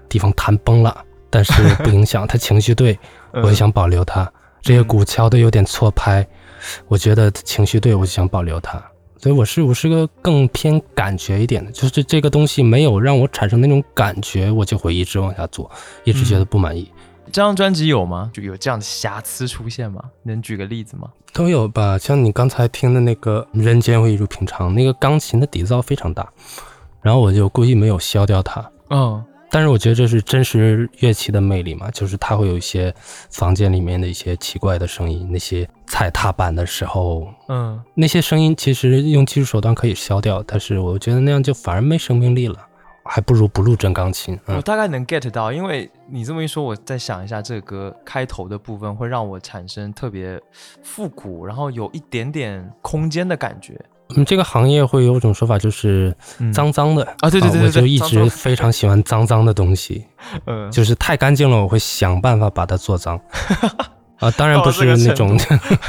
[0.08, 0.96] 地方弹崩了，
[1.30, 2.98] 但是不影响他情绪对，
[3.32, 4.30] 嗯我也想保留它。
[4.68, 6.28] 这些鼓敲的有点错拍，
[6.88, 8.78] 我觉得情绪对，我就想保留它。
[9.16, 15.70] 所以我是我是个更偏感觉一点的，就是这个东西没有让我产生那种感觉，我就会一直往下做，
[16.04, 16.86] 一直觉得不满意。
[17.28, 18.30] 这张专辑有吗？
[18.34, 20.04] 就有这样的瑕疵出现吗？
[20.22, 21.08] 能举个例子吗？
[21.32, 26.30] 都有吧，像你刚才听的那个《人间会一如平常》，那个钢琴的底噪非常大，
[27.00, 28.70] 然后我就故意没有消掉它。
[28.90, 32.94] 嗯但是我觉得这是真实乐器的魅力嘛，就是它会有一些
[33.30, 42.56] 房间里面的一些奇怪的声音，那些踩踏板的时候，嗯，那些声音其实用技术手段可以消掉，但是我觉得那样就反而没生命力了，
[43.04, 44.34] 还不如不录真钢琴。
[44.46, 50.40] 嗯我嗯，大概能 get 到，因为你这么一说，我再想一下，这个歌开头的部分会让我产生特别
[50.82, 53.80] 复古，然后有一点点空间的感觉。
[54.10, 56.52] 我们这个行业会有一种说法，就是嗯。
[56.52, 57.04] 脏脏的。
[57.20, 60.04] 啊，对对对对我就一直非常喜欢脏脏的东西，
[60.46, 63.20] 嗯，就是太干净了，我会想办法把它做脏。
[64.18, 65.38] 啊，当然不是那种，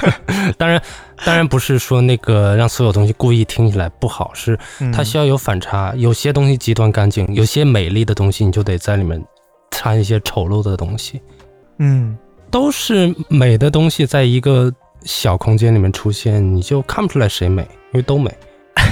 [0.56, 0.80] 当然
[1.26, 4.58] 当然不是说那个让所有东西故意听起来不好，是
[4.94, 9.20] 它需要要有反差，有些东西极端干净，有些美丽的东西你就得在里面
[9.72, 11.22] 掺一些丑陋的东西，
[11.80, 12.18] 嗯。
[12.52, 18.32] 都是美的东西，在一个小空间里面出现，你就看不出来谁美，因为都美。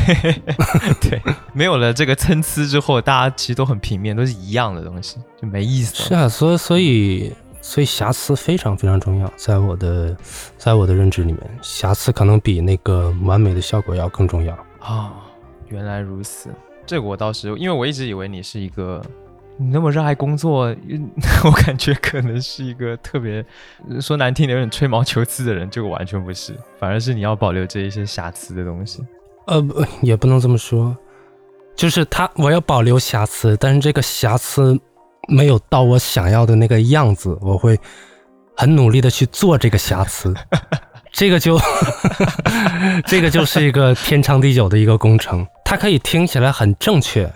[1.02, 1.22] 对，
[1.54, 6.10] 没有了这个参差之后，大家其实都很平面，都是一样的东西，就没意思了。
[6.10, 10.16] 是啊，所以所以所以瑕疵非常非常重要，在我的
[10.58, 14.58] 在我的认知里面，瑕疵可能比那个完美的效果要更重要。
[14.80, 15.14] 啊、
[15.68, 16.50] 原来如此，
[16.86, 19.02] 这个我倒是，因为我一直以为你是一个
[19.60, 21.10] 你那么热爱工作，嗯
[21.44, 23.44] 我感觉可能是一个特别
[23.90, 29.04] 呃说难听点有点吹毛求疵的人，这个完全不是，反而是你要保留这一些瑕疵的东西。
[29.48, 30.96] 呃，不，也不能这么说，
[31.76, 34.80] 就是他我要保留瑕疵，但是这个瑕疵
[35.28, 37.80] 没有到我想要的那个样子，我会
[38.56, 40.34] 很努力的去做这个瑕疵，
[41.12, 41.60] 这个就
[43.08, 45.48] 这个就是一个天长地久的一个工程。
[45.66, 47.32] 它可以听起来很正确，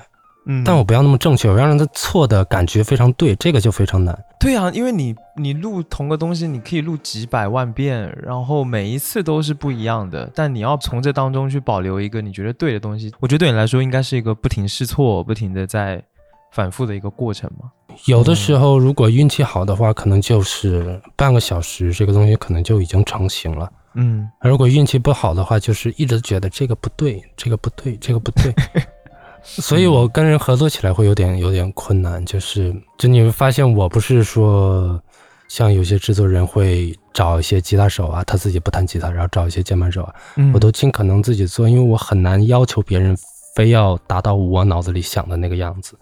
[0.46, 4.18] 嗯，但我不要那么正确，我要让它错的感觉非常对，这个就非常难。
[4.40, 16.04] 对啊，因为你你录同个东西，你可以录几百万遍，然后每一次都是不一样的，但你要从这当中去保留一个你觉得对的东西，我觉得对你来说应该是一个不停试错、不停的在
[16.52, 17.70] 反复的一个过程嘛。
[18.06, 23.70] 有的时候，如果运气好的话，可能就是半个小时，这个东西可能就已经成型了。
[23.94, 28.52] 嗯，如果运气不好的话，就是一直觉得这个不对，这个不对，这个不对。
[29.44, 35.02] 所以我跟人合作起来会有点有点困难，就是就你会发现，我不是说
[35.48, 43.18] 像有些制作人会找一些吉他手啊，他自己不弹吉他，然后找一些键盘手啊，嗯我都尽可能自己做，因为我很难要求别人
[43.56, 45.98] 非要达到我脑子里想的那个样子。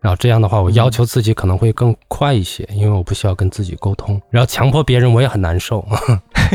[0.00, 4.20] 然后这样的话，我要求自己可能会更快一些，因为我不需要跟自己沟通。
[4.30, 5.86] 然后强迫别人，我也很难受。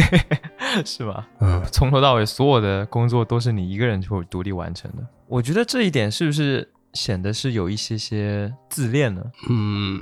[0.83, 1.25] 是吧？
[1.39, 5.03] 嗯，从头到尾所有的工作都是你一个人就 独立完成的。
[5.28, 9.21] 我觉得这一点是不是显得是有一些些自恋呢？
[9.49, 10.01] 嗯，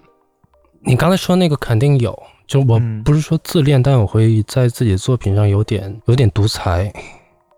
[0.82, 2.18] 你刚才说那个肯定有，
[2.48, 6.94] 就我嗯不是说自恋，但我会在自己的作品上有点有点独裁，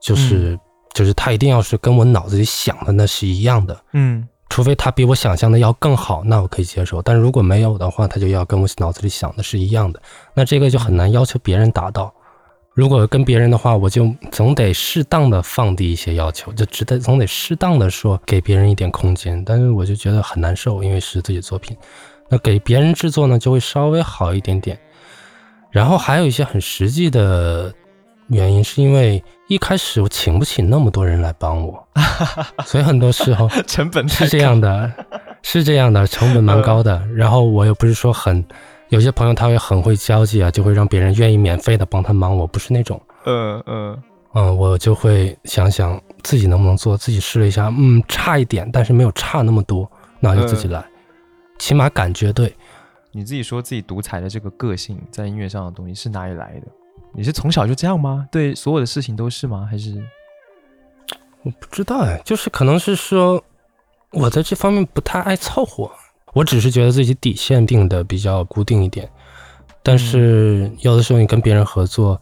[0.01, 0.57] 就是、
[0.93, 7.01] 就是他一定要是跟我脑子里想的那是一样的，嗯除非他比我想象的要更好，那我可以接受。
[7.01, 10.01] 但如果没有的话，他就要跟我脑子里想的是一样的，
[10.33, 12.13] 那这个就很难要求别人达到。
[12.77, 19.43] 如果跟别人的话，我就总得适当的放低一些要求，就只得总得适当的说给别人一点空间。
[19.43, 21.75] 但是我就觉得很难受，因为是自己作品。
[22.29, 24.77] 那给别人制作呢，就会稍微好一点点。
[25.71, 27.73] 然后还有一些很实际的
[28.27, 31.83] 原因，是因为一开始我请不起那么多人来帮我，
[32.63, 34.93] 所以很多时候成本是这样的，
[35.41, 37.03] 是这样的，成本蛮高的。
[37.15, 38.45] 然后我又不是说很。
[38.89, 42.35] 有些朋友他会很会交际啊，就会让别人愿意免费的帮他忙。
[42.35, 50.85] 我不是那种，嗯嗯嗯，我就会想想自己能不能做，自己试了一下，嗯，差一点，但是没有差那么多，那就自己来，
[51.59, 52.55] 起码感觉对。
[53.11, 56.67] 你自己说自己独裁的这个个性，在音乐上的东西是哪里来的？
[57.13, 58.27] 你是从小就这样吗？
[58.31, 59.67] 对所有的事情都是吗？
[59.69, 60.01] 还是
[61.41, 63.43] 我不知道哎，就是可能是说
[64.11, 65.89] 我在这方面不太爱凑合。
[66.37, 69.09] 我只是觉得自己底线定的比较固定一点，
[69.81, 72.21] 但是有的时候你跟别人合作，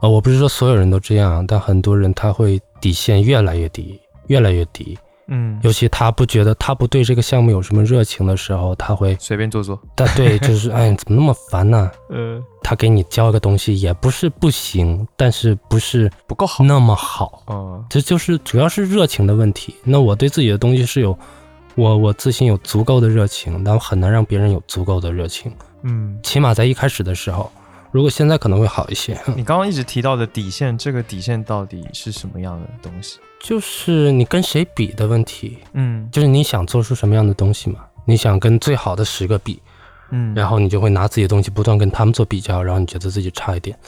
[0.00, 4.96] 呃，我不是说所有人都这样，但很多人他会底线越来越低，越来越低。
[5.26, 9.76] 嗯，尤其他不觉得他不对这个项目有什么热情的时候，他会随便做做。
[9.96, 11.90] 但对，就是 哎，怎么那么烦呢？
[12.08, 17.42] 呃，他给你交个东西也不是不行，但是不是不够好，那么好。
[17.48, 19.74] 嗯，这就是主要是热情的问题。
[19.82, 21.18] 那我对自己的东西是有。
[21.76, 25.52] 我我自信有足够的热情，但我很难让别人有足够的热情。
[25.82, 27.52] 嗯，起码在一开始的时候，
[27.92, 29.16] 如果现在可能会好一些。
[29.36, 33.18] 你刚刚一直提到的底线，这个底线到底是什么样的东西？
[33.40, 35.58] 就是你跟谁比的问题。
[35.74, 37.80] 嗯，就是你想做出什么样的东西嘛？
[38.06, 39.60] 你想跟最好的十个比，
[40.10, 43.78] 嗯，然后你就会拿自己的东西不断跟他们做比较，然后你觉得自己差一点。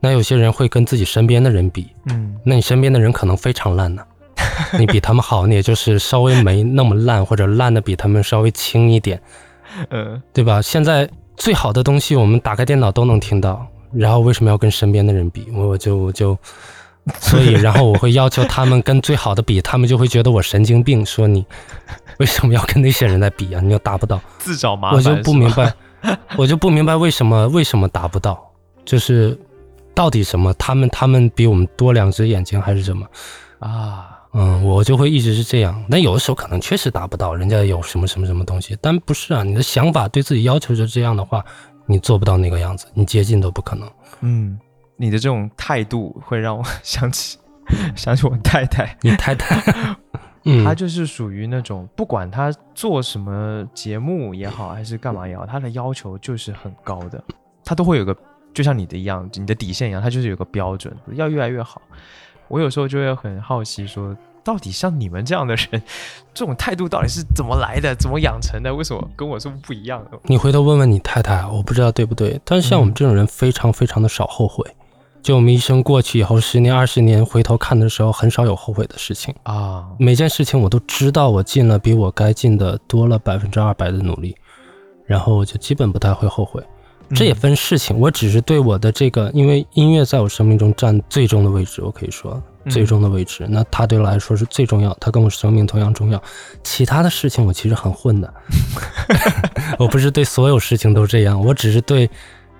[0.00, 4.02] 那有些人会跟自己身边的人比，嗯，那你身边的人可能非常烂呢。
[4.78, 9.20] 你比他们好，你也就是稍微没那么烂，或者烂的比他们稍微轻一点，
[9.90, 10.60] 嗯，对吧？
[10.62, 15.48] 现在最好的东西我们打开电脑都能听到，然后为什么要跟身边的人比？
[15.52, 16.36] 我就我就，
[17.18, 21.44] 所以然后我会要求他们跟最好的比，他们就会觉得我神经病，说你
[22.18, 23.60] 为什么要跟那些人在比啊？
[23.60, 25.72] 你又达不到，自找麻烦，我就不明白，
[26.36, 28.40] 我就不明白为什么为什么达不到，
[28.84, 29.38] 就是
[29.94, 30.52] 到底什么？
[30.54, 33.06] 他们他们比我们多两只眼睛还是什么
[33.58, 34.09] 啊？
[34.32, 35.84] 嗯，我就会一直是这样。
[35.88, 39.42] 那有的时候可能确实达不到，人家有什么什么什么东西，但不是啊。
[39.42, 41.44] 你的想法对自己要求就这样的话，
[41.86, 43.90] 你做不到那个样子，你接近都不可能。
[44.20, 44.56] 嗯，
[44.96, 47.38] 你的这种态度会让我 想起
[47.96, 48.96] 想起我太太。
[49.02, 49.96] 你太太，
[50.46, 57.20] 嗯，她就是属于那种不管她做什么节目也好，还是干嘛也好，她的要求就是很高的，
[57.64, 58.16] 她都会有个
[58.54, 61.82] 就像你的一样，你的底线一样，她就是有个标准，要越来越好。
[62.50, 65.82] 我有时候就会很好奇，说到底像你们这样的人，
[66.34, 68.74] 这种态度到底是怎么来的，怎么养成的？
[68.74, 70.18] 为什么跟我是不一样的？
[70.24, 72.40] 你回头问问你太太，我不知道对不对。
[72.44, 74.64] 但是像我们这种人，非常非常的少后悔。
[75.22, 79.86] 就我们一生过去以后，十年、二十年回头看的时候，很少有后悔的事情啊。
[79.98, 84.34] 每件事情我都知道，我尽了比我该尽的多了百分之二百的努力，
[85.04, 86.60] 然后我就基本不太会后悔。
[87.14, 93.46] 这也分事情，我只是对我的这个，因为音乐在我生命中占最终的位置，我可以说最终的位置。
[93.48, 96.22] 那它对我来说是最重要，它跟我生命同样重要。
[96.62, 98.32] 其他的事情我其实很混的，
[99.76, 102.08] 我不是对所有事情都这样，我只是对，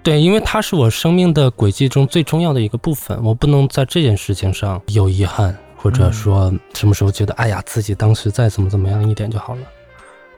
[0.03, 9.61] 对，因为它是我生命的轨迹中最重要的一个部分，我不能在这件事情上有遗憾，或者说什么时候觉得哎呀自己当时再怎么怎么样一点就好了。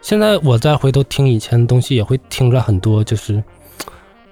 [0.02, 3.42] 现在我再回头听以前的东西，也会听出来很多就是。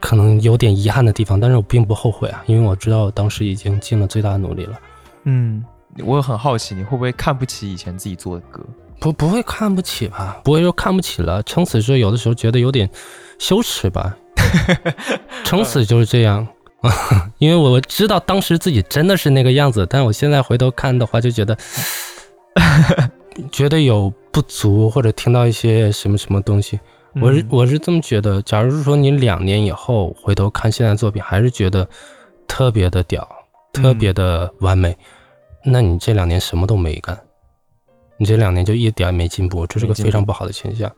[0.01, 4.78] 可能有点遗憾的地方，但是我并不后悔啊，因为我知道我当时已经尽了最大的努力了。
[5.24, 5.62] 嗯，
[6.05, 8.64] 我很好奇，你会不会看不起以前自己做的歌？
[8.98, 10.40] 不，不会看不起吧？
[10.42, 12.88] 不会说看不起了，撑死是有的时候觉得有点
[13.38, 14.16] 羞耻吧？
[15.44, 16.46] 撑死就是这样，
[17.38, 21.57] 因为我知道当时自己真的是那个样子，但我现在回头看的话，就觉得
[23.53, 26.80] 觉得有不足，或者听到一些什么什么东西。
[27.15, 31.89] 我是我是这么觉得，假如说你两年以后回头看现在作品，还是觉得
[32.47, 33.29] 特别的屌，
[33.73, 34.97] 特别的完美，
[35.65, 37.19] 那你这两年什么都没干，
[38.17, 40.91] 你这两年就一点没进步，这是个非常不好的现象。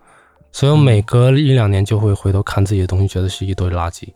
[0.51, 4.09] 所以我每隔一两年就会回头看自己的东西，觉得是一堆垃圾，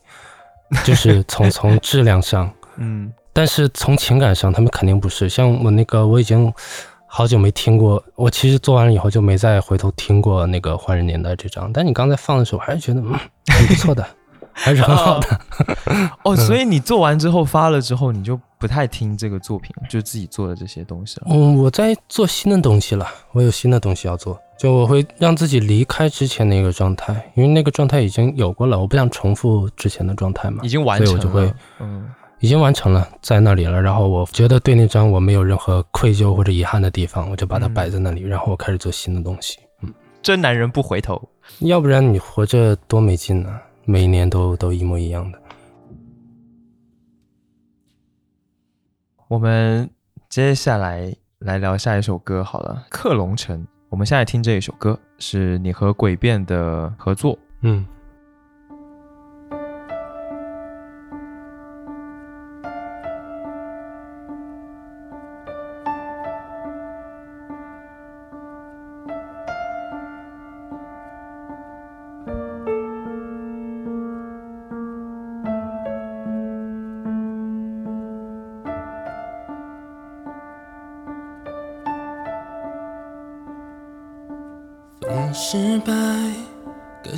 [0.85, 5.29] 就是从 从质量上，嗯，但是从情感上，他们肯定不是。
[5.29, 6.53] 像我那个，我已经。
[7.09, 11.73] 好久没听过，我其实做完了以后就没再回头听过那个《换人年代》这张。
[11.73, 13.13] 但你刚才放的时候，还是觉得嗯
[13.47, 14.07] 很不错的，
[14.53, 15.41] 还是很好的。
[16.25, 21.27] 哦， 所以你做完之后发了之后，你就不太听这个作品，就自己做的这些东西了。
[21.31, 30.61] 嗯，我在做新的东西了，我有新的东西要做，就我会让自己离开之前那个状态，因为那个状态已经有过了，我不想重复之前的状态嘛。
[30.63, 32.11] 已经完成了，所以我就会嗯。
[32.41, 33.81] 已经完成了，在那里了。
[33.81, 39.59] 然后我觉得对那张我没有任何愧疚或者遗憾的地方，我就把它摆在那里，然后我开始做新的东西。
[39.83, 41.21] 嗯，真男人不回头。
[41.61, 43.59] 要不然你活着多没劲呢？
[43.85, 45.41] 每一年都都一模一样的。
[49.29, 49.89] 我们
[50.29, 53.61] 接下来来聊下一首歌好了，《克隆城》。
[53.89, 57.39] 我们现在听这一首歌，是你和诡辩的合作。
[57.63, 57.87] 嗯。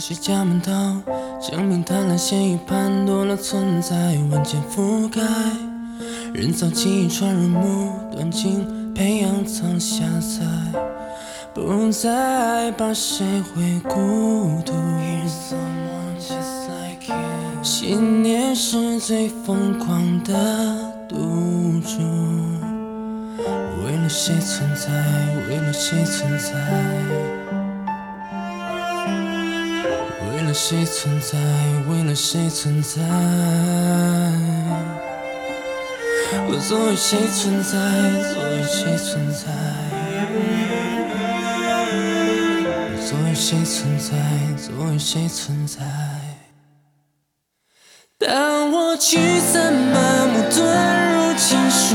[0.08, 0.72] 割下家门刀，
[1.38, 3.94] 生命贪婪，咸鱼判多了存在，
[4.30, 5.20] 文件覆盖，
[6.32, 10.80] 人造记忆传入目断境，培养藏下在，
[11.52, 14.72] 不再把谁会孤独。
[17.62, 20.34] 信念是最疯狂的
[21.06, 21.16] 赌
[21.80, 21.98] 注，
[23.84, 24.88] 为了谁存在？
[25.50, 27.37] 为了谁存在？
[30.48, 31.36] 为了谁存在？
[31.90, 33.02] 为了谁存在？
[36.48, 37.76] 我作为谁存在？
[38.32, 39.44] 作为谁存在？
[42.88, 44.16] 我作为谁存在？
[44.56, 45.84] 作为谁存在？
[48.16, 50.56] 当我驱散麻木遁
[51.12, 51.94] 入情属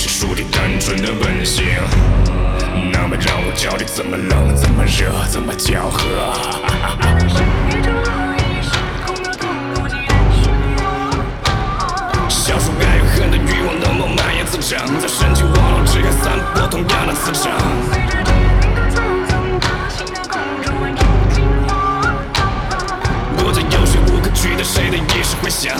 [0.00, 1.66] 是崇拜，于是树立单纯的本性。
[2.90, 6.00] 那么让我教你怎么冷，怎么热，怎么交合。
[12.28, 17.52] 小说该有恨的欲望能否蔓延滋长，在神经网络之间散播同样的磁场。
[23.36, 25.76] 不再有谁无可取代谁的意识回响，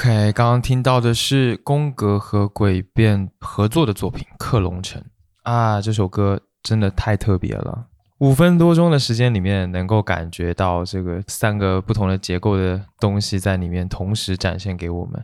[0.00, 4.98] OK，刚刚听到的是宫格和诡辩合作的作品《克隆城》
[5.42, 7.86] 啊，这首歌真的太特别了。
[8.20, 15.22] 五分多钟的时间里面，能够感觉到这个三个不同的结构的东西在里面同时展现给我们，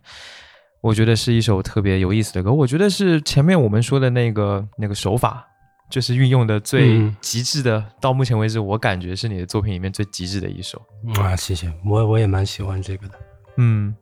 [0.83, 2.53] 我觉得是一首特别有意思的歌。
[2.53, 5.43] 我觉得是前面我们说的那个那个手法，
[5.91, 10.79] 就是运用的最极致的，到目前为止我感觉是你的作品里面最极致的一首。
[11.19, 13.15] 啊，谢谢，我我也蛮喜欢这个的。
[13.57, 13.97] 嗯，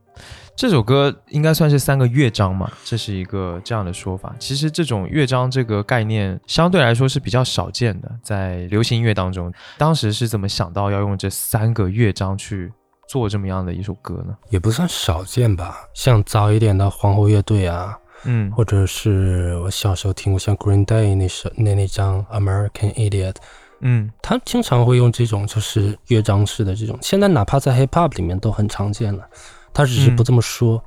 [0.57, 4.35] 这首歌应该算是三个乐章嘛，这是一个这样的说法。
[4.39, 12.73] 其实这种乐章这个概念相对来说是比较少见的，在流行音乐当中，当时是怎么想到要用这三个乐章去
[13.09, 14.37] 做这么样的一首歌呢？
[14.49, 23.35] 也不算少见吧，像早一点的皇后乐队啊，嗯或者是我小时候听过像 Green Day 那首那那张 American Idiot，
[23.81, 29.29] 嗯他经常会用这种就是乐章式的这种，现在哪怕在 Hip Hop 里面都很常见了，
[29.75, 30.83] 他只是不这么说。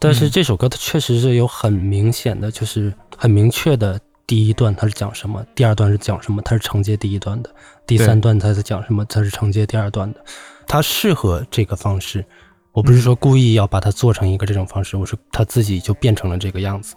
[0.00, 7.52] 但是这首歌它确实是有很明显的，就是很明确的第一段它是讲什么，第二段是讲什么，它是承接第一段的，
[7.84, 10.24] 第三段它是讲什么，它是承接第二段的，
[10.68, 12.24] 它适合这个方式。
[12.70, 16.94] 我不是说故意要把它做成一个这种方式，我是他自己就变成了这个样子。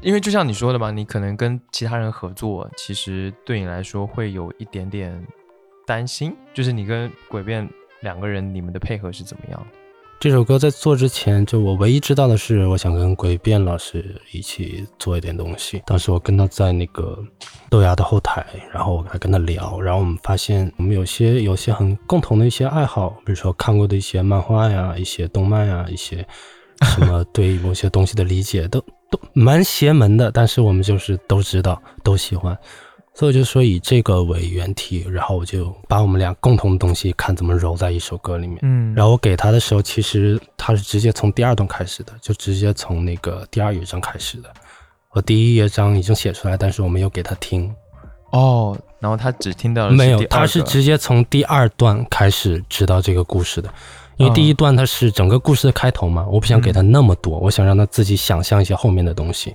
[0.00, 5.20] 因为就像你说的嘛，你可能跟其他人合作，其实对你来说会有一点点
[5.84, 7.68] 担心，就是你跟诡辩
[8.02, 9.78] 两个人，你们的配合是怎么样的？
[10.24, 15.82] 这首歌在做之前，就我唯一知道的是，我想跟鬼辩老师一起做一点东西。
[15.84, 17.22] 当时我跟他在那个
[17.68, 26.26] 豆芽的后台，然后我还跟他聊，然后我们发现我们有些有些很共同的一些爱好，比如说看过的一些漫画呀、一些动漫呀、一些
[26.80, 32.58] 什么 对某些东西的理解，都都蛮邪门的，但是我们就是都知道，都喜欢。
[33.16, 38.58] 所以我就说以这个为原题，然后我就把我们俩共同的东西看怎么揉在一首歌里面。
[38.62, 44.52] 嗯然后我给他的时候，其实他是直接从第二段开始的，就直接从那个第二乐章开始的。
[45.10, 47.72] 我第一乐章已经写出来，但是我没有给他听，
[48.32, 53.72] 哦，然后他只听到了没有他是直接从第二段开始知道这个故事的。
[54.16, 59.54] 因为嗯第一段它是整个故事的开头嘛，我不想给他那么多，我想让他自己想象一些后面的东西。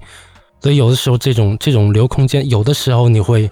[0.61, 3.49] 所以有的时候这种这种留空间，有的时候你会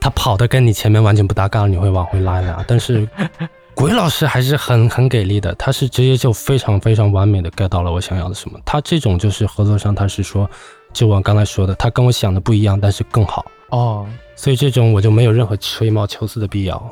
[0.00, 2.64] 他跑的跟你前面完全不搭嘎，你会往回拉一拉。
[2.66, 3.08] 但是
[3.74, 8.58] 鬼老师还是很很给力的，他是直接就非常非常完美的 get 到了我想要的什么。
[8.64, 10.48] 他这种就是合作上，他是说，
[10.92, 13.46] 就我刚才说的，他跟我想的不一样，但是更好。
[13.70, 14.06] 哦，
[14.36, 16.82] 所以这种我就没有任何吹毛求疵的必要。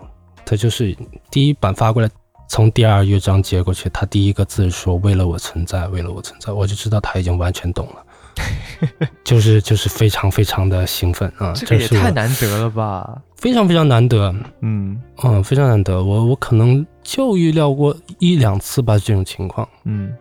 [0.46, 0.96] 他就是
[1.30, 2.08] 第一版发过来，
[2.48, 8.02] 从第二乐章接过去，他第一个字说“为了我存在，为了我存在”，我就知道他已经完全懂了，
[9.24, 11.52] 就是就是非常非常的兴奋啊！
[11.54, 13.20] 这个也太难得了吧？
[13.36, 16.02] 非常非常难得，嗯嗯，非常难得。
[16.02, 19.68] 我我可能就预料过一两次吧这种情况。
[19.84, 20.12] 嗯，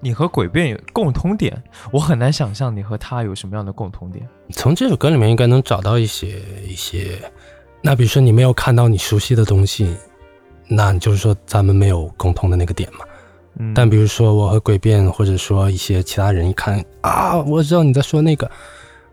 [0.00, 4.26] 你和诡辩有共通点，我很难想象你和他有什么样的共同点。
[4.52, 7.20] 从这首歌里面应该能找到一些一些，
[7.82, 9.94] 那比如说你没有看到你熟悉的东西，
[10.66, 13.04] 那就是说咱们没有共同的那个点嘛。
[13.62, 18.50] 嗯，但比如说我和诡辩，或者说一些其他人一看啊，我知道你在说那个，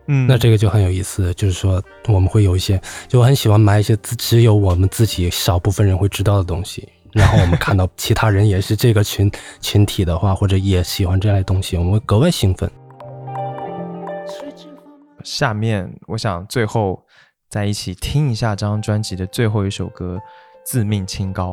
[0.06, 1.34] 嗯，那这个就很有意思。
[1.34, 6.88] 就是说我们会有一些，就我很喜欢埋一些自只有我们自己少部分人会知道的东西。
[7.12, 9.30] 然后我们看到其他人也是这个群
[9.60, 12.70] 群体的话，或者也喜欢这类东西，我们会格外兴奋。
[15.24, 17.02] 下面我想最后
[17.50, 20.16] 再一起听一下这张专辑的最后一首歌
[20.64, 21.52] 《自命清高》。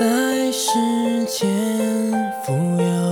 [0.00, 0.70] 在世
[1.26, 2.10] 间
[2.42, 3.09] 浮游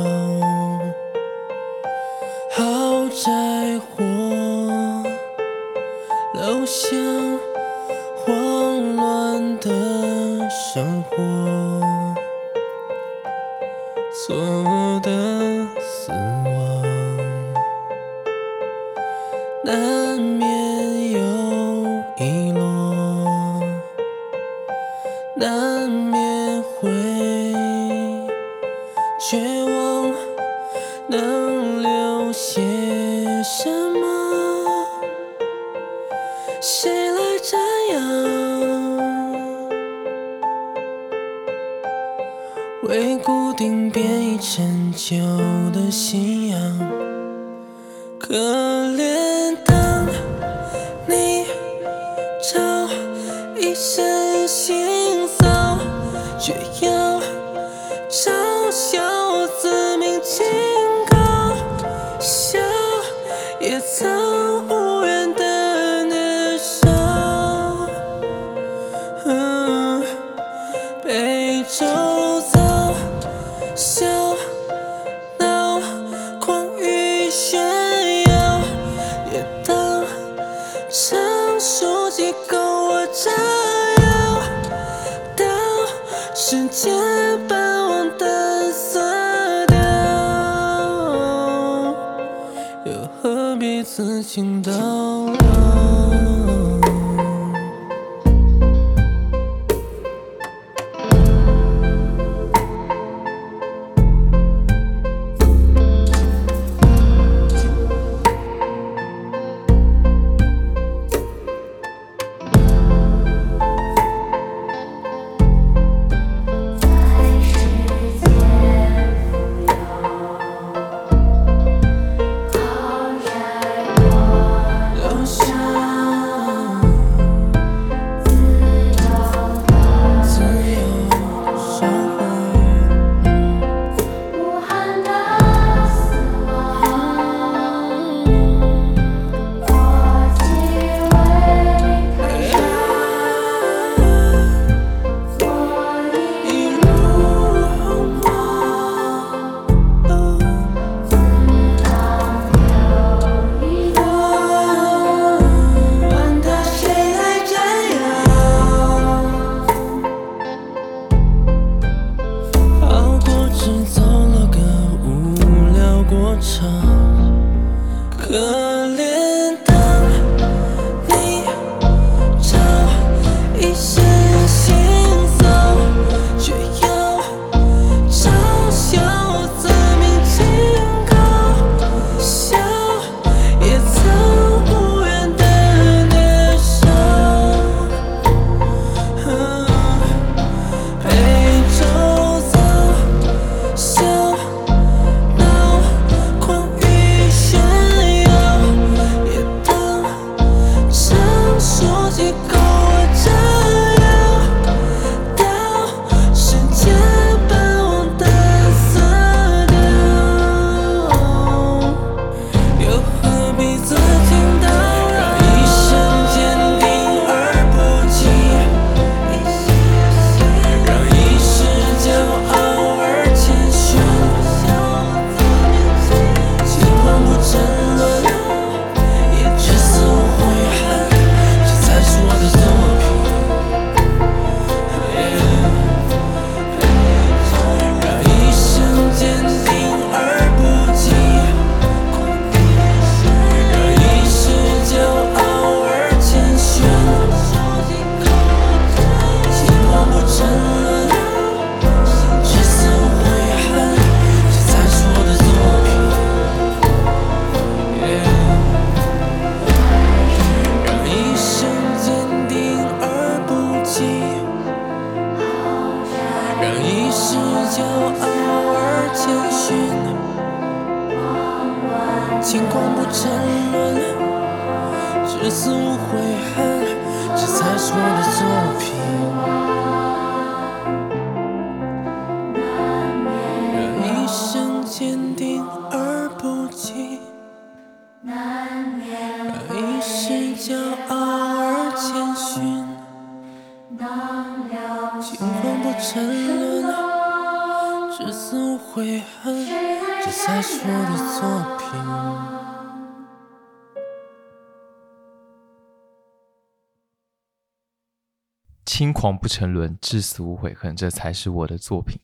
[309.18, 312.20] 狂不沉沦，至死无悔恨，这才是我的作品。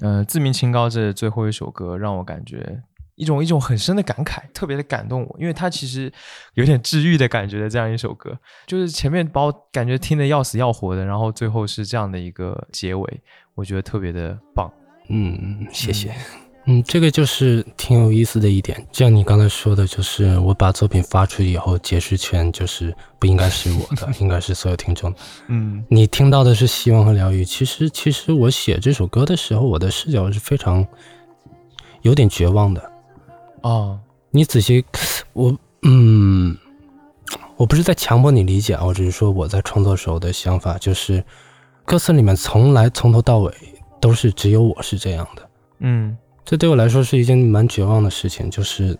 [0.00, 2.82] 呃，自命清高这最后一首歌让我感觉
[3.14, 6.12] 一种一种很深的感慨，特别的感动我，因为它其实
[6.54, 13.22] 有点治愈的感觉的这样一首歌，就是前面把我感觉听得要死要活的，然后最后是这样的一个结尾，
[13.54, 14.68] 我觉得特别的棒。
[15.08, 16.10] 嗯，谢谢。
[16.10, 16.45] 嗯，
[16.84, 18.84] 这个就是挺有意思的一点。
[18.90, 25.18] 就像你刚才说的，就是我把作品发出去以后，解释权就是不应该是我的， 应该是所有听众的。
[25.46, 27.44] 嗯你听到的是希望和疗愈。
[27.44, 30.84] 其实，其实我写这首歌的时候，我的视角是非常
[32.02, 32.92] 有点绝望的。
[33.62, 33.98] 哦，
[34.30, 34.84] 你仔细，
[35.32, 36.56] 我嗯，
[37.56, 41.24] 我不是在强迫你理解啊，我只是说我在创作时候的想法，就是
[41.84, 43.54] 歌词里面从来从头到尾
[44.00, 45.48] 都是只有我是这样的。
[45.78, 46.16] 嗯
[46.46, 48.96] 这对我来说是一件蛮绝望的事情，就是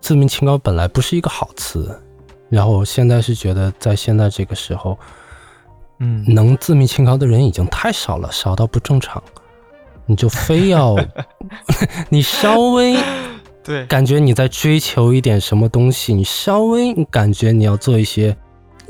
[0.00, 2.00] 自命清高本来不是一个好词，
[2.48, 4.96] 然后我现在是觉得在现在这个时候，
[5.98, 6.24] 嗯。
[6.32, 9.20] 能自命清高的人已经太少了，少到不正常，
[10.06, 10.94] 你就非要
[12.08, 12.96] 你稍微
[13.64, 18.36] 对，感觉你在追求一点什么东西，你稍微你感觉你要做一些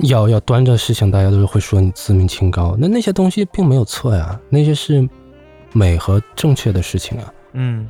[0.01, 5.09] 要要端着事情，大家都是会说你自命清高，那那些东西并没有错呀，那些是
[5.74, 7.30] 美和正确的事情啊。
[7.52, 7.86] 嗯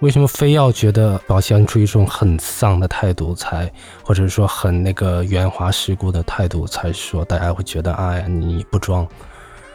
[0.00, 9.06] 为什么非要觉得表现出一种很丧的态度才，或者说很那个圆滑世故的态度，才说大家会觉得哎呀你不装？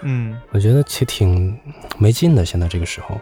[0.01, 1.57] 嗯我觉得其实挺
[1.97, 2.45] 没劲的。
[2.45, 3.17] 现在这个时候，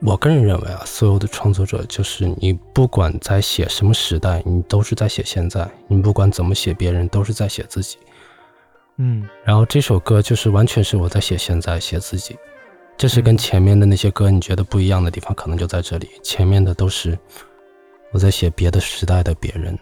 [0.00, 7.96] 我个人认为啊，所有的创作者就是你不管在写什么时代，你都是在写现在；你不管怎么写别人，都是在写自己。
[8.98, 12.36] 嗯然后这首歌就是完全是我在写现在，写自己。
[13.02, 16.08] 这是跟前面的那些歌你觉得不一样的地方，可能就在这里。
[16.22, 17.18] 前面的都是
[18.12, 19.76] 我在写别的时代的别人，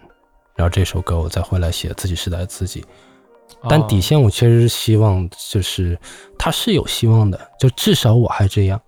[0.56, 2.82] 然后这首歌我再回来写自己时代的自己。
[3.68, 5.98] 但底哦线我确实是希望，就是
[6.38, 8.80] 他是有希望的，就至少我还这样。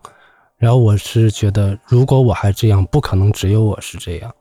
[0.57, 4.35] 然后我是觉得，如果我还这样，不可能只有我是这样，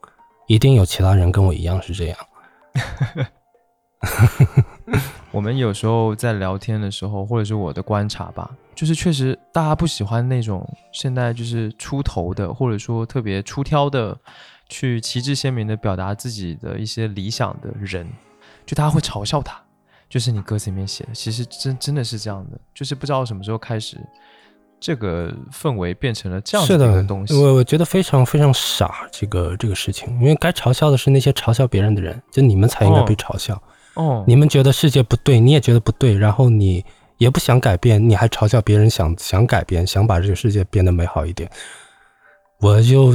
[0.47, 2.17] 一定有其他人跟我一样是这样。
[5.31, 8.49] 我们有时候在聊天的时候，或者是我的观察吧，
[8.81, 14.17] 就是确实大家不喜欢那种现在就是出头的，或者说特别出挑的，
[14.69, 18.09] 去旗帜鲜明的表达自己的一些理想的人，
[18.65, 19.55] 就大家会嘲笑他。
[20.09, 24.01] 就是你歌词里面写的，其实真真的是这样的，就是不知道什么时候开始，
[24.79, 27.35] 这个氛围变成了这样是的的一个东西。
[27.35, 33.61] 我我觉得非常非常傻，这个这个事情，因为该嘲笑的是那些嘲笑别人的人，就你们才应该哦被嘲笑。
[33.93, 36.83] 哦，你们觉得世界不对，你也觉得不对，然后你
[37.21, 41.47] 也不想改变，你还嘲笑别人想想改变，想把这个世界变得美好一点。
[42.59, 43.09] 我就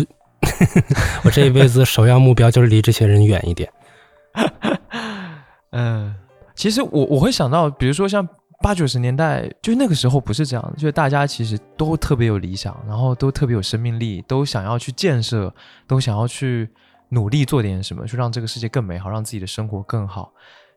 [1.24, 3.68] 我这一辈子首要目标就是离这些人远一点。
[5.74, 6.14] 嗯，
[6.54, 8.24] 其实我我会想到，比如说像
[8.62, 15.52] 八九十年代，就是那个时候不是这样，就是大家其实都特别有理想，然后都特别有生命力，都想要去建设，
[15.88, 16.70] 都想要去
[17.08, 20.32] 努力做点什么，去让这个世界更美好，让自己的生活更好，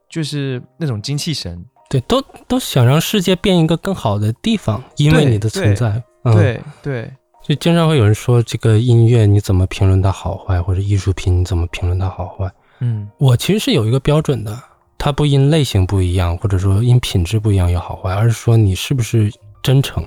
[0.10, 1.64] 就是那种精气神。
[1.90, 6.02] 对，都都想让世界变一个更好的地方，因为你的存在。
[6.24, 7.12] 嗯，对对，
[7.44, 12.52] 就经常会有人说，这个音乐你怎么评论它好坏，或者艺术品你怎么评论它好坏？
[12.82, 14.58] 嗯我其实是有一个标准的，
[14.98, 19.32] 它不因类型不一样，或者说因品质不一样有好坏，而是说你是不是
[19.64, 20.06] 真诚，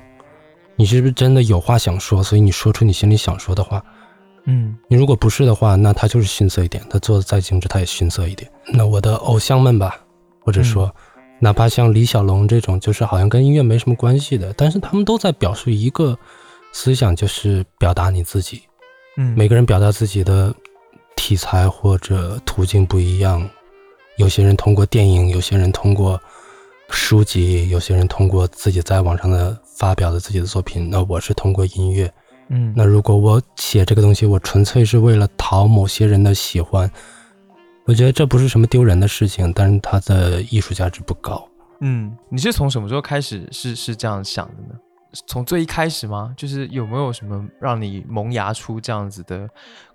[0.77, 3.83] 你是不是真的有话想说，所以你说出你心里想说的话。
[4.45, 8.51] 嗯你如果不是的话，那他就是逊色一点，他做的再精致，他也逊色一点。
[8.73, 9.97] 那我的偶像们吧，
[10.41, 10.93] 或者说，
[11.45, 16.17] 哪怕像李小龙这种，就是好像跟音乐没什么关系的，但是他们都在表述一个
[16.73, 18.63] 思想，就是表达你自己。
[19.17, 20.55] 嗯，每个人表达自己的
[21.17, 23.51] 题材或者途径不一样，
[24.19, 26.21] 有些人通过电影，有些人通过
[26.91, 30.89] 书籍，有些人通过自己在网上的发表的自己的作品。
[30.89, 32.09] 那我是通过音乐。
[32.51, 36.89] 嗯那如果我写这个东西，我纯粹是为了讨某些人的喜欢，
[37.85, 41.49] 我觉得这不是什么丢人的事情，但是它的艺术价值不高。
[41.81, 44.79] 嗯，你是从什么时候开始是是这样想的呢？
[45.27, 46.33] 从最一开始吗？
[46.37, 49.49] 就是有没有什么让你萌芽出这样子的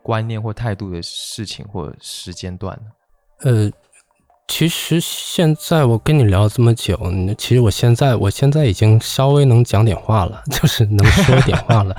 [0.03, 2.91] 观念或态度的事情或时间段呢？
[3.39, 3.71] 呃，
[4.47, 11.95] 其实现在我跟你聊这么久，嗯其实我现在我现在已经稍微能讲点话了， 就是能说点话了。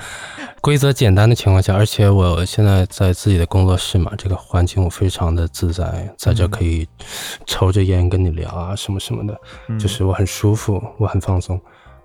[0.61, 6.87] 规则简单的情况下，而且我现在在自己的工作室嘛，这个环境我非常的自在，在这嗯可以
[7.45, 11.59] 抽着烟跟你聊啊，什么什么的，嗯就是我很舒服，我很放松。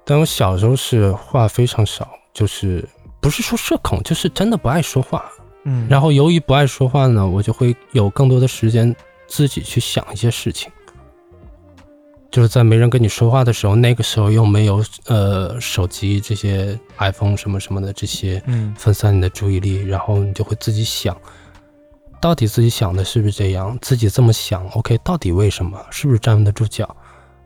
[0.05, 2.87] 但我小时候是话非常少，就是
[3.21, 5.25] 不是说社恐，就是真的不爱说话。
[5.65, 8.95] 嗯，然后由于不爱说话呢，我就会有更多的时间
[9.27, 10.71] 自己去想一些事情。
[12.35, 21.17] 就是在没人跟你说话的时候，那个时候又没有呃手机这些 iPhone 什么什么的这些嗯分散你的注意力，然后你就会自己想，
[22.21, 23.79] 到底自己想的是不是这样？
[23.81, 25.81] 自己这么想，OK，到底为什么？
[25.93, 26.97] 是不是站得住脚？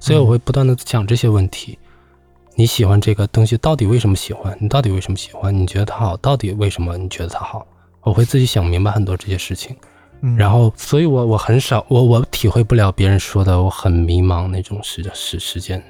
[0.01, 1.79] 所以我会不断的想这些问题。
[2.55, 4.57] 你喜欢这个东西，到底为什么喜欢？
[4.59, 5.55] 你到底为什么喜欢？
[5.55, 7.67] 你觉得它好，到底为什么你觉得它好？
[8.01, 9.77] 我会自己想明白很多这些事情。
[10.21, 15.83] 嗯然后，所以我我很少，我我体会不了别人说的我很迷茫那种时时时间，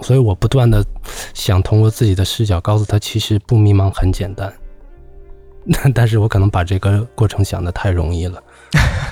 [0.00, 0.84] 所以我不断的
[1.32, 4.52] 想通过自己的视角告诉他，其实不迷茫很简单。
[5.94, 8.42] 但是我可能把这个过程想的太容易了。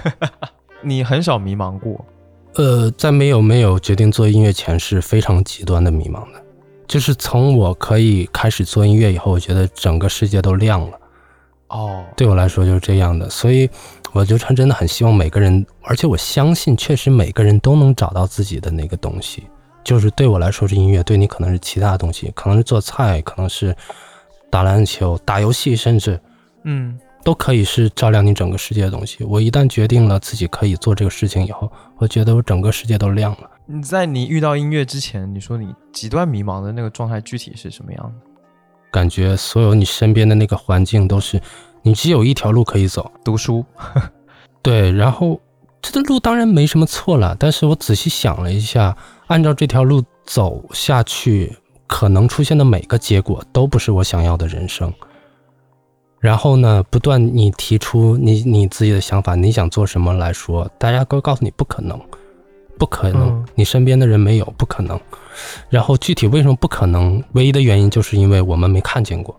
[0.83, 2.05] 你很少迷茫过，
[2.55, 6.43] 呃，在没有没有决定做音乐前是非常极端的迷茫的，
[6.87, 10.99] 就是从我可以开始做音乐以后，我觉得整个世界都亮了。
[11.69, 13.69] 哦，对我来说就是这样的，所以
[14.13, 19.45] 我就真的很希望每个人，而且我相信，确实每个人都能找到自己的那个东西。
[19.85, 23.75] 就是对我来说是音乐，对你可能是其他东西，可能是做菜，可能是
[24.51, 26.21] 打篮球、打游戏，甚至
[26.65, 29.25] 嗯都可以是照亮你整个世界的东西。
[29.25, 33.51] 我一旦决定了自己可以做这个事情以后，我觉得我整个世界都亮了。
[33.67, 38.29] 你在你遇到音乐之前，你说你极端迷茫的那个状态具体是什么样的？
[38.91, 41.41] 感觉所有你身边的那个环境都是，
[41.89, 43.65] 你只有一条路可以走，读书，
[44.61, 45.41] 对，然后
[45.81, 48.95] 这个路当然没什么错了，但是我仔细想了一下，
[49.29, 51.57] 按照这条路走下去，
[51.87, 54.93] 可能出现的每个结果都不是我想要的人生。
[56.21, 61.99] 然后呢，不断你提出你你自己的想法，你想做什么来说，大家都告诉你不可能，
[62.77, 65.01] 不可能，嗯你身边的人没有，不可能。
[65.71, 67.25] 然后具体为什么不可能？
[67.33, 69.35] 唯一的原因就是因为我们没看见过，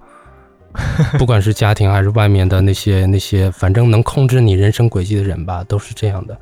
[1.18, 6.38] 不管是家庭还是外面的那些那些，反正能控制你人生轨迹的人吧，都是这样的。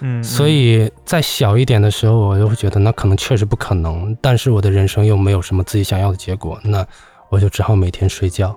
[0.00, 6.86] 嗯，所以在小一点的时候，我就会觉得那可能确实不可能，但是我的人生又没有什么自己想要的结果，那
[7.28, 8.54] 我就只好每天睡觉。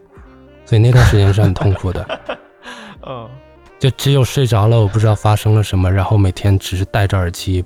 [0.65, 2.19] 所以那段时间是很痛苦的，
[3.05, 3.29] 嗯，
[3.77, 7.63] 就只有睡着了，我不知道发生了什么，然后每天只是戴着耳机。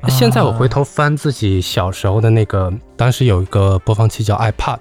[0.00, 4.80] 啊现在我回头翻自己小时候的那个，当时有一个播放器叫 iPad，嗯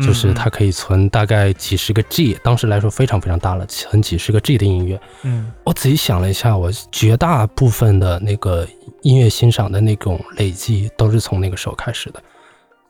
[0.00, 5.00] 就是它，可以存大概几十个 G，当时来说非常非常大了，存几十个 G 的音乐。
[5.22, 8.66] 嗯我仔细想了一下，我绝大部分的那个
[9.02, 12.22] 音乐欣赏的那种累积都是从那个时候开始的。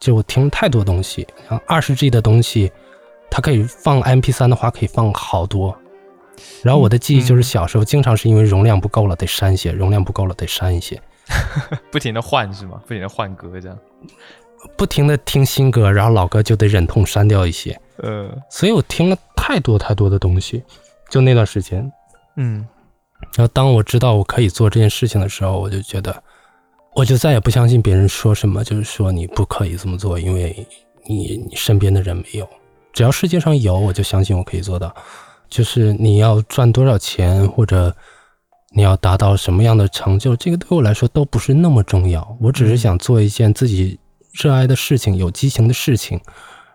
[0.00, 2.70] 就我听了太多东西，然后二十 G 的东西，
[3.30, 5.76] 它可以放 MP 3的话，可以放好多。
[6.62, 11.00] 然后我的记忆就是小时候经常是因为容量不够了得删一些，容量不够了得删一些，
[11.92, 12.80] 不停的换是吗？
[12.86, 13.78] 不停的换歌这样，
[14.76, 17.78] 不停的听新歌，然后老歌就得忍痛删掉一些。
[17.98, 20.62] 呃，所以我听了太多太多的东西，
[21.10, 21.90] 就那段时间，
[22.36, 22.66] 嗯
[23.36, 26.22] 然后当我知道我可以做这件事情的时候，我就觉得，
[26.94, 30.66] 我就再也不相信别人说什么，就是说你不可以这么做，因为
[31.06, 32.48] 你你身边的人没有。
[32.92, 34.94] 只要世界上有，我就相信我可以做到。
[35.48, 37.94] 就是你要赚多少钱，或者
[38.74, 42.36] 你要达到什么样的成就，这个对我来说都不是那么重要。
[42.40, 43.98] 我只是想做一件自己
[44.34, 46.20] 热爱的事情，有激情的事情，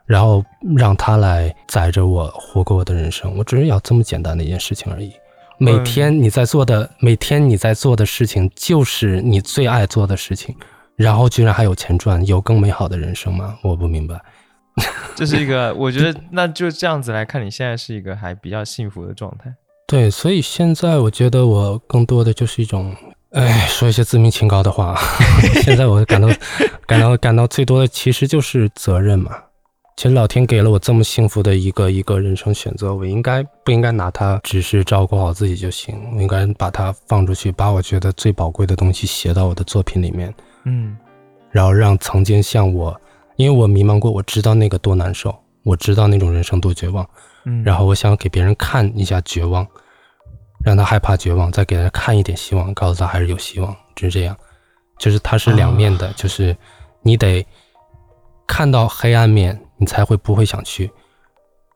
[0.06, 0.44] 然后
[0.78, 3.38] 让它来载着我活过我的人生。
[3.38, 5.12] 我只是要这么简单的一件事情而已。
[5.58, 10.56] 每天你在做的，每天你在做的事情，就是你最爱做的事情，
[10.96, 13.58] 然后居然还有钱赚，有更美好的人生吗？
[13.62, 14.20] 我不明白。
[15.14, 19.54] 这是一个，我觉得那就这样子来看，你现在是一个还比较幸福的状态。
[19.86, 22.96] 对，所以现在我觉得我更多的就是一种，
[23.32, 24.98] 哎，说一些自命清高的话。
[25.64, 26.28] 现在我感到
[26.88, 29.32] 感到感到最多的其实就是责任嘛。
[29.96, 35.94] 其实老天给了我这么幸福的一个一个人生选择，我应该不应该拿它只是照顾好自己就行？
[36.16, 40.34] 我应该把它放出去，把我觉得最宝贵的东西写到我的作品里面，
[40.64, 40.98] 嗯
[41.52, 42.96] 然后让曾经像我，
[43.36, 47.06] 因为我迷茫过，我知道那个多难受，我知道那种人生多绝望。
[47.46, 49.68] 嗯，然后我想给别人看一下绝望，
[50.64, 54.36] 让他害怕绝望，再给他看一点希望，告诉他还是有希望，就是这样。
[54.98, 56.54] 就是它是两面的，就是
[57.02, 57.48] 你得
[58.46, 60.92] 看到黑暗面，你才会不会想去。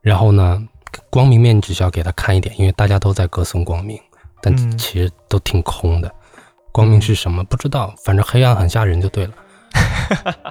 [0.01, 0.61] 然后呢，
[1.10, 3.97] 光明面你只需要给他看一点，因为大家都在歌颂光明，
[4.41, 6.14] 但嗯其实都挺空的。
[6.73, 7.41] 光明是什么？
[7.45, 9.34] 不知道，反正黑暗很吓人就对了。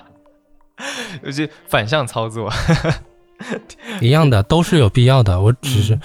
[1.22, 2.50] 就是反向操作。
[4.00, 5.38] 一样的，都是有必要的。
[5.38, 6.00] 我只是，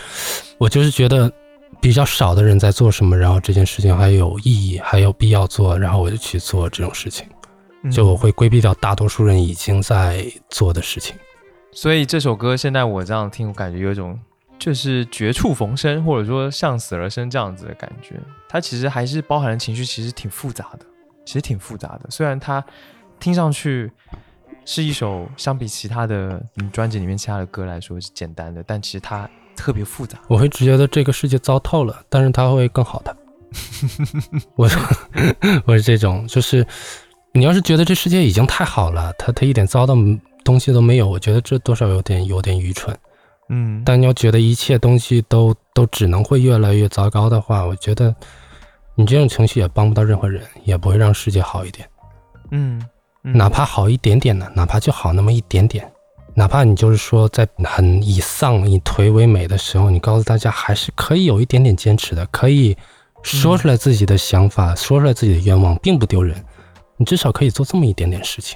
[0.58, 1.32] 我就是觉得
[1.80, 7.28] 比较少的人在做什么，然后这件事情还有意义，还有必要做，然后我就去做这种事情。
[7.92, 11.16] 就我嗯会规避掉大多数人已经在做的事情。
[11.72, 14.20] 所以这首歌现在我这样听，我感觉有一种
[14.58, 18.20] 就是绝处逢生，或者说向死而生这样子的感觉。
[18.50, 20.86] 它其实还是包含的情绪，其实挺复杂的，
[21.24, 22.10] 其实挺复杂的。
[22.10, 22.64] 虽然它
[23.20, 23.90] 听上去
[24.66, 30.18] 是一首相比其他的你专辑里面其他的歌来说是简单的，但其实它特别复杂。
[30.28, 33.18] 我会只觉得这个世界糟透了，但是它会更好的。
[34.56, 34.70] 我
[35.66, 36.66] 我是这种，就是
[37.34, 39.94] 你要是觉得这世界已经太好了，它它一点糟的
[40.44, 42.96] 东西都没有，我觉得这多少有点有点愚蠢。
[43.50, 48.14] 嗯，但你要觉得一切东西都都只能会越来越糟糕的话，我觉得
[48.96, 51.88] 你这种情绪也帮不到任何人，也不会让世界好一点。
[52.52, 52.82] 嗯，
[53.24, 55.90] 嗯哪怕好一点点呢，哪怕就好那么一点点，
[56.38, 62.78] 哪怕你就是说在很以丧以颓为美的时候，你告诉大家还是可以有一点点坚持的，可以
[63.24, 66.36] 说出来自己的想法，说出来自己的愿望，并不丢人。
[66.96, 68.56] 你至少可以做这么一点点事情。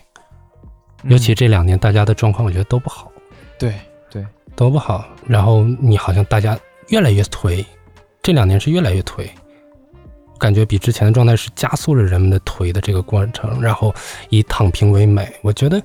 [1.06, 3.12] 尤其这两年大家的状况，我觉得都不好。
[3.58, 3.74] 对
[4.12, 4.24] 对，
[4.56, 6.56] 都不好，然后你好像大家
[6.90, 7.66] 越来越颓，
[8.22, 9.28] 这两年是越来越颓，
[10.38, 13.92] 感觉比之前的状态是加速了人们的颓的这个过程，然后
[14.30, 15.28] 以躺平为美。
[15.42, 15.82] 我觉得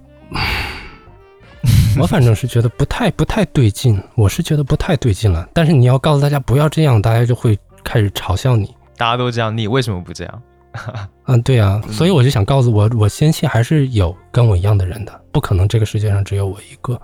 [2.00, 5.48] 我反正是觉得不太不太对劲，我是觉得不太对劲了。
[5.52, 8.74] 但是你要告诉大家不要这样，大家就会开始嘲笑你。
[8.96, 10.42] 大家都这样，你为什么不这样？
[11.26, 17.00] 嗯，对啊，所以我就想告诉我，我坚信还是有跟我一样的人的，不可能这个世界上只有我一个。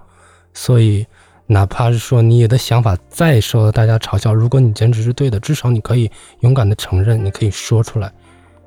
[0.53, 1.07] 所以，
[1.47, 6.11] 哪怕是说你的想法再受到大家嘲笑，如果你坚持是对的，至少你可以
[6.41, 8.13] 勇敢的承认，你可以说出来，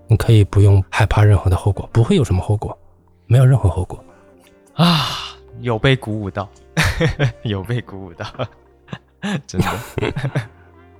[0.07, 2.75] 你可以不用害怕任何的后果，不会有什么后果，
[3.27, 4.03] 没有任何后果。
[4.73, 6.49] 啊，有被鼓舞到，
[7.43, 8.25] 有被鼓舞到，
[9.47, 9.67] 真的。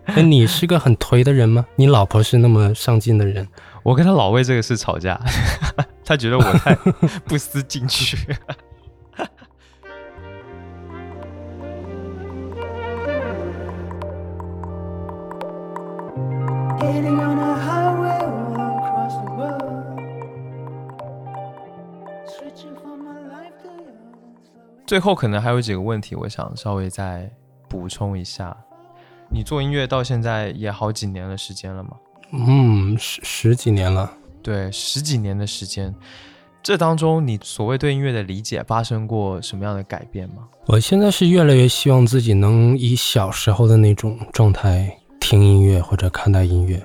[0.16, 1.66] 那你是个很颓的人吗？
[1.76, 3.48] 你老婆是那么上进的人，
[3.84, 5.20] 我跟他老为这个事吵架，
[6.06, 6.76] 他觉得我太
[7.26, 8.18] 不思进取。
[16.80, 17.85] Getting on a highway
[24.86, 27.32] 最后可能还有几个问题，我想稍微再
[27.68, 28.56] 补充一下。
[29.30, 31.92] 你做音乐到现在也好几年的时间了嘛？
[32.32, 34.12] 嗯，十十几年了。
[34.44, 35.94] 对，十几年的时间，
[36.62, 40.48] 这当中你所谓对音乐的理解发生过什么样的改变吗？
[40.68, 46.78] 我现在是越来越希望自己能以小时候的那种状态听音乐或者看待音乐，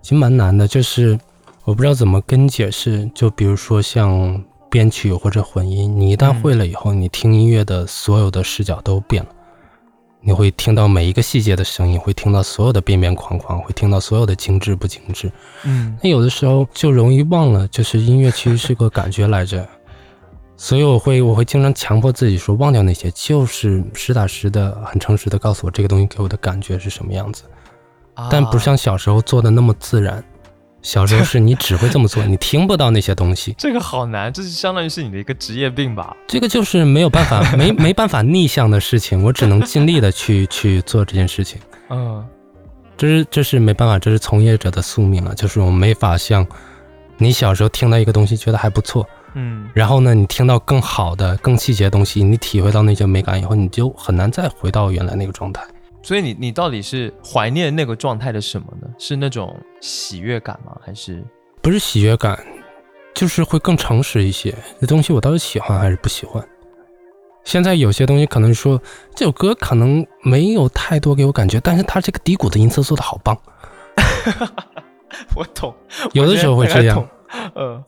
[0.00, 1.18] 其实蛮难的，就是
[1.64, 3.10] 我不知道怎么跟你解释。
[3.12, 9.28] 就比如说像编曲或者混音，你一旦会了以后，你听音乐的所有的视角都变了。
[10.22, 15.32] 你会听到每一个细节的声音，会听到所有的边边框框，会听到所有的精致不精致。
[15.64, 19.66] 嗯那有的时候就容易忘了，就是音乐其实是个感觉来着，
[20.58, 27.44] 所以我会我会经常强迫自己说忘掉那些，就是实打实的、很诚实的告诉我这个东西给我的感觉是什么样子，
[28.30, 30.22] 但不啊像小时候做的那么自然。
[30.82, 36.16] 小时候是你只会这么做，你听不到那些东西， 这个好难，这是相当于是你的一个职业病吧？
[36.26, 41.60] 这个就是没有办法没没办法逆向的事情，我只能尽力的去去做这件事情。
[41.90, 42.24] 嗯
[42.96, 46.46] 这是这是没办法，这是从业者的宿命了，就是我们没法像
[47.16, 55.62] 你小时候听到一个东西觉得还不错，嗯然后呢，你听到更好的、更细节的东西，你体会到那些美感以后，你就很难再回到原来那个状态。
[56.02, 58.88] 所以你你到底是怀念那个状态的什么呢？
[58.98, 60.76] 是那种喜悦感吗？
[60.84, 61.24] 还是
[61.62, 62.38] 不是喜悦感，
[63.14, 64.54] 就是会更诚实一些。
[64.80, 66.42] 这东西我到底喜欢还是不喜欢？
[67.44, 68.80] 现在有些东西可能说
[69.14, 73.36] 这首歌可能没有太多给我感觉，但是它这个低谷的音色做的好棒。
[75.34, 75.74] 我懂，
[76.12, 77.08] 有的时候会这样，
[77.54, 77.82] 呃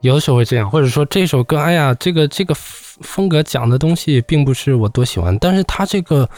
[0.00, 6.28] 有的时候会这样，或者说这首歌，哎呀，这个这个风风格讲的东西并不是我多喜欢，但是它这个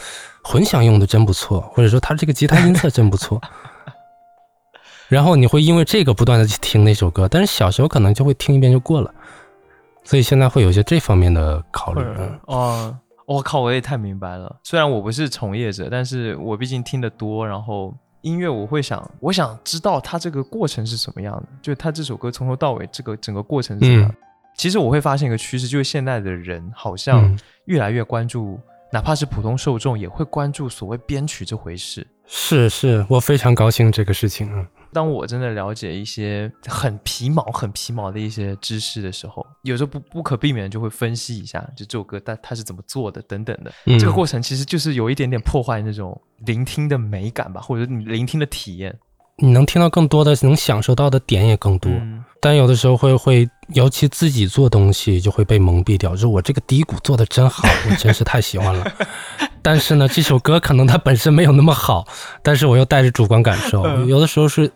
[0.47, 3.41] 混响用的真不错，或者说他这个吉他音色真不错。
[5.07, 9.11] 然后你会因为这个不断的去听那首歌，但是小时候可能就会听一遍就过了，
[10.03, 12.01] 所以现在会有一些这方面的考虑。
[12.17, 12.95] 嗯哦，
[13.25, 14.55] 我靠，我也太明白了。
[14.63, 17.91] 虽然我不是从业者，但是我毕竟听得多，然后
[18.21, 24.15] 音乐我会想，我想知道它这个过程是什么样的，就是它这首歌从头到尾这个整个过程是什么样的。
[24.55, 28.59] 其实我会发现一个趋势，就是现在的人好像嗯，越来越关注，
[28.95, 32.07] 哪怕是普通受众也会关注所谓编曲这回事。
[32.25, 34.49] 是是，我非常高兴这个事情。
[34.49, 43.69] 嗯当我真的了解一些很皮毛、很皮毛的一些知识的时候，有时候不不可避免地就会分析一下，就这首歌它它是怎么做的等等的。
[43.87, 48.97] 嗯这个过程其实就是有一点点破坏那种聆听的美感吧，或者你聆听的体验。
[49.35, 51.91] 你能听到更多的，能享受到的点也更多。
[51.91, 58.85] 嗯但有的时候会会，尤其自己做东西就会被蒙蔽掉，就是我这个低谷做的真好，我真是太喜欢了。
[59.63, 62.07] 但是呢，这首歌可能它本身没有那么好，
[62.43, 63.81] 但是我又带着主观感受。
[63.81, 64.71] 嗯有的时候是，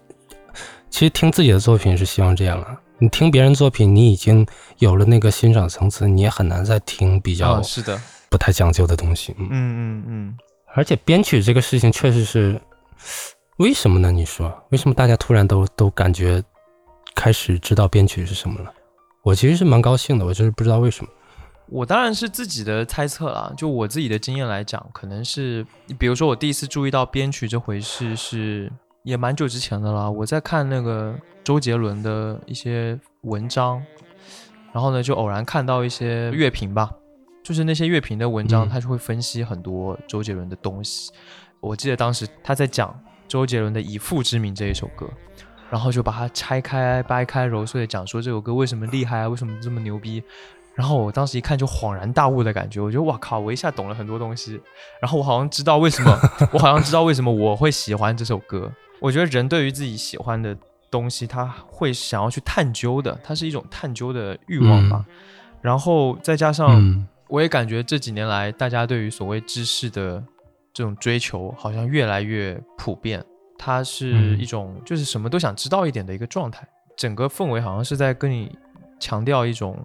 [0.89, 2.75] 其实听自己的作品是希望这样啊。
[2.97, 4.43] 你听别人作品，你已经
[4.79, 8.01] 有了那个欣赏层次，你也很难再听比较啊，是的，
[8.31, 9.35] 不太讲究的东西。
[9.37, 10.37] 嗯，嗯嗯嗯，
[10.73, 12.59] 而且编曲这个事情确实是，
[13.57, 14.11] 为什么呢？
[14.11, 16.41] 你说为什么大家突然都都感觉
[17.15, 18.73] 开始知道编曲是什么了？
[19.23, 21.11] 我其实是蛮高兴的，我就是不知道为什么。
[21.67, 25.63] 我当然是自己的猜测啦，就我自己的经验来讲，可能是
[25.99, 28.71] 比如说我第一次注意到编曲这回事是
[29.03, 30.09] 也蛮久之前的啦。
[30.09, 33.83] 我在看那个周杰伦的一些文章，
[34.73, 36.89] 然后呢就偶然看到一些乐评吧，
[37.43, 41.11] 就是那些乐评的文章，嗯他就会分析很多周杰伦的东西。
[41.59, 45.07] 我记得当时他在讲周杰伦的《以父之名》这一首歌，
[45.69, 50.23] 然后就把它拆开、掰开、揉碎讲说这首歌为什么厉害啊，为什么这么牛逼。
[50.75, 54.59] 然后我当时一看就恍然大悟的感觉，我觉得哇靠，我一下懂了很多东西。
[55.01, 56.17] 然后我好像知道为什么，
[56.53, 58.71] 我好像知道为什么我会喜欢这首歌。
[59.01, 60.55] 我觉得人对于自己喜欢的
[60.89, 65.05] 东西，他会想要去探究的，它是一种探究的欲望吧。
[65.61, 70.23] 然后再加上嗯我也感觉这几年来，大家对于所谓知识的
[70.73, 73.23] 这种追求，好像越来越普遍。
[73.59, 76.65] 它是嗯一种就是什么都想知道一点的一个状态，
[76.95, 78.57] 整个氛围好像是在跟你
[78.99, 79.77] 强调一种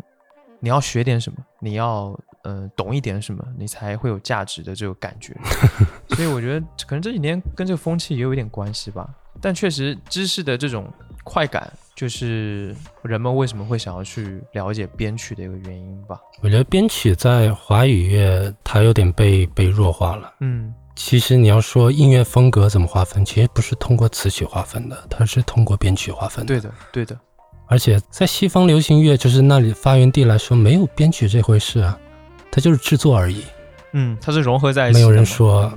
[0.60, 5.34] 你要学点什么，你要呃懂一点什么，你才会有价值的这个感觉。
[6.14, 9.08] 所以我觉得可能这几年跟这个风气也有一点关系吧。
[9.40, 10.90] 但确实，知识的这种
[11.24, 16.18] 快感，就是人们为什么会想要去了解编曲的一个原因吧。
[16.40, 20.32] 我觉得编曲在华语乐它有点被被弱化了。
[20.40, 26.48] 嗯其实你要说音乐风格怎么划分，其实不是通过词曲划分的，它是通过编曲划分的。
[26.48, 27.18] 对的，对的，
[27.66, 31.98] 而且在西方流行乐就是那里发源地来说，没有编曲这回事啊，
[32.50, 33.44] 它就是制作而已。
[33.92, 34.98] 嗯，它是融合在一起。
[34.98, 35.72] 没有人说，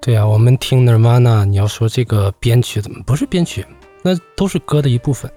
[0.00, 3.66] 对啊，我们听 Nirvana，你要说这个编曲怎么不是编曲，
[4.02, 5.30] 那都是歌的一部分。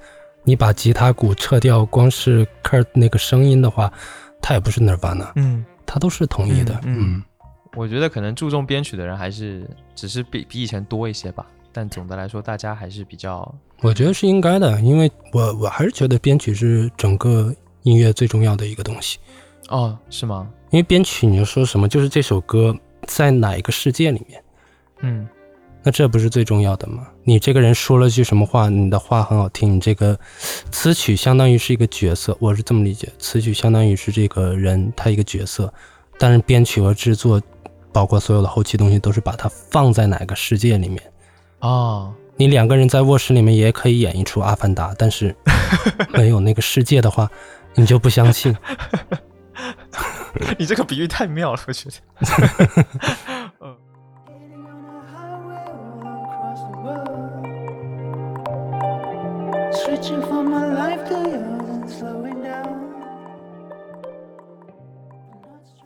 [0.46, 3.92] 你把吉他鼓撤掉，光是 Kurt 那个声音的话，
[4.42, 6.74] 它也不是 Nirvana，嗯，它都是统一的。
[6.84, 7.24] 嗯嗯嗯
[7.76, 11.46] 我觉得可能注重编曲的人还是只是比比以前多一些吧。
[11.72, 17.52] 但总的来说，大家还是比较我觉得是应该的，因为我我还是觉得编曲是整个
[17.82, 19.18] 音乐最重要的一个东西。
[19.70, 20.48] 哦，是吗？
[20.70, 22.78] 因为编曲，你要说什么，就是这首歌
[23.08, 24.44] 在哪一个世界里面，
[25.02, 25.28] 嗯
[25.86, 27.08] 那这不是最重要的吗？
[27.24, 30.18] 你这个人说了句什么话，你的话很好听，你这个
[30.72, 35.74] 词曲相当于是一个角色，我是这么理解，词曲相当于是这个人他一个角色，
[36.18, 37.42] 但是编曲和制作，
[37.94, 41.02] 包括所有的后期东西，都是把它放在哪个世界里面
[41.60, 42.12] 啊。
[42.36, 45.36] 你两个人在卧室里面也可以演一出《阿凡达》，但是
[46.12, 47.30] 没有那个世界的话，
[47.76, 48.54] 你就不相信。
[50.58, 51.96] 你这个比喻太妙了，我觉得。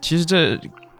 [0.00, 0.58] 其实这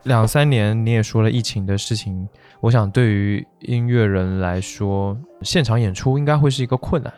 [0.08, 2.28] 两三年你也说了疫情的事情，
[2.60, 7.12] 我想对于音乐人来说，现场演出应该会是一个困难。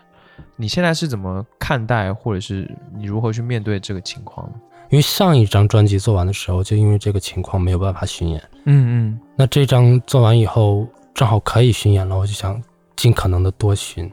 [0.57, 4.55] 你现在是怎么看待，或者是你如何去面对这个情况呢？
[4.91, 8.43] 因为上一张专辑做完的时候，就因为这个情况没有办法巡演。
[8.65, 12.61] 嗯嗯那这张做完以后，正好可以巡演了，我就想
[12.97, 14.11] 尽可能的多巡，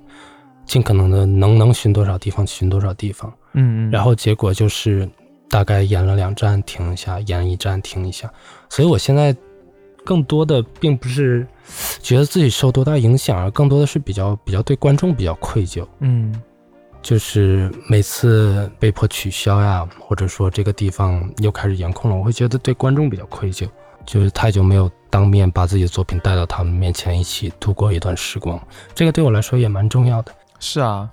[0.65, 3.33] 尽可能的能能巡多少地方巡多少地方。
[3.53, 5.09] 嗯嗯，然后结果就是
[5.49, 8.31] 大概演了两站停一下，演一站停一下。
[8.69, 9.35] 所以我现在
[10.03, 11.45] 更多的并不是
[12.01, 15.85] 觉得自己受多大影响，而更多的是比较比较对观众比较愧疚。
[15.99, 16.33] 嗯
[17.01, 23.65] 就是每次被迫取消呀，或者说这个地方又开始严控了，我会觉得对观众比较愧疚，
[24.05, 28.59] 就是太久没有当面把自己的作品带到他们面前，一起度过一段时光，
[28.93, 30.33] 这个对我来说也蛮重要的。
[30.59, 31.09] 是啊。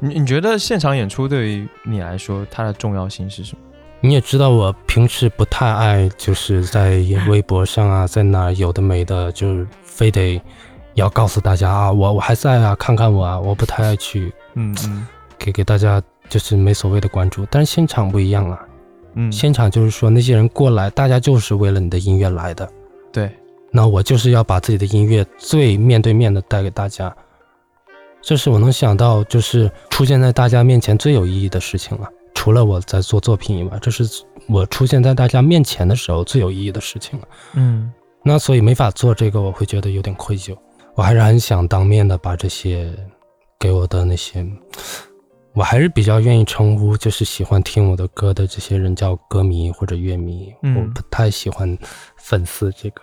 [0.00, 3.58] 你你觉得现场演出对于你来说，它的重要性是什么？
[4.00, 10.40] 你也知道，我平时不太爱就是在 微博上啊，在哪有的没的，就是非得
[10.94, 15.06] 要告诉大家啊，我我还在啊，看看我啊，我不太爱去嗯嗯
[15.38, 17.46] 给给大家就是没所谓的关注。
[17.50, 18.60] 但是现场不一样啊，
[19.14, 22.68] 嗯，现场就是说那些人过来，大家就是为了你的音乐来的。
[23.10, 23.30] 对，
[23.70, 27.14] 那我就是要把自己的音乐最面对面的带给大家，
[28.24, 32.08] 这是我能想到就是出现在大家面前最有意义的事情了。
[32.34, 34.04] 除了我在做作品以外，这是
[34.48, 37.28] 我出现在大家面前的时候最有意义的事情了。
[37.54, 37.92] 嗯
[38.22, 40.56] 那所以没法做这个，我会觉得有点愧疚。
[40.94, 42.90] 我还是很想当面的把这些
[43.60, 44.46] 给我的那些，
[45.52, 50.52] 我还是比较愿意称呼就是喜欢听我的歌的这些人叫歌迷或者乐迷。
[50.62, 51.76] 嗯我不太喜欢
[52.16, 53.02] 粉丝这个，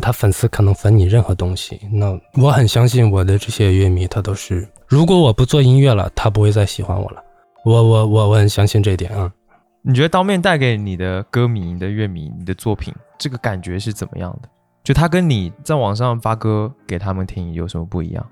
[0.00, 1.80] 他粉丝可能粉你任何东西。
[1.92, 7.22] 那我很相信我的这些乐迷，他都是如果我不做音乐了，他不会再喜欢我了。
[7.64, 9.32] 我我我我很相信这一点啊。
[9.82, 14.48] 你觉得当面带给你的歌迷、你的乐迷、你的作品，这个感觉是怎么样的？
[14.82, 18.26] 就他跟你在网上发歌给他们听有什么不一样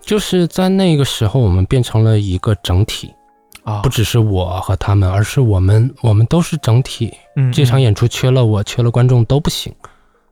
[0.00, 3.12] 就是在那个时候，我们变成了一个整体。
[3.62, 7.14] 啊不只是我和他们，而是我们，我们都是整体。
[7.36, 9.74] 嗯这场演出缺了我，缺了观众都不行，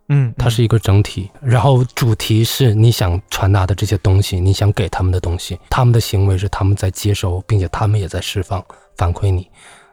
[0.09, 1.31] 嗯，它是一个整体。
[1.41, 8.65] 然后主题是你想传达的这些东西，你想给他们的东西，他们的行为是他们在接收，并且他们也在释放
[8.97, 9.49] 反馈你，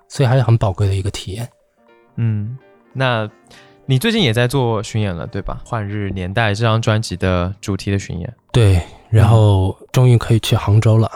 [0.07, 1.47] 所以还是很宝贵的一个体验。
[2.15, 2.57] 嗯，
[2.93, 3.29] 那
[3.85, 5.61] 你最近也在做巡演了，对吧？
[5.67, 11.09] 《换日年代》这张专辑的主题的巡演，对，然后终于可以去杭州了，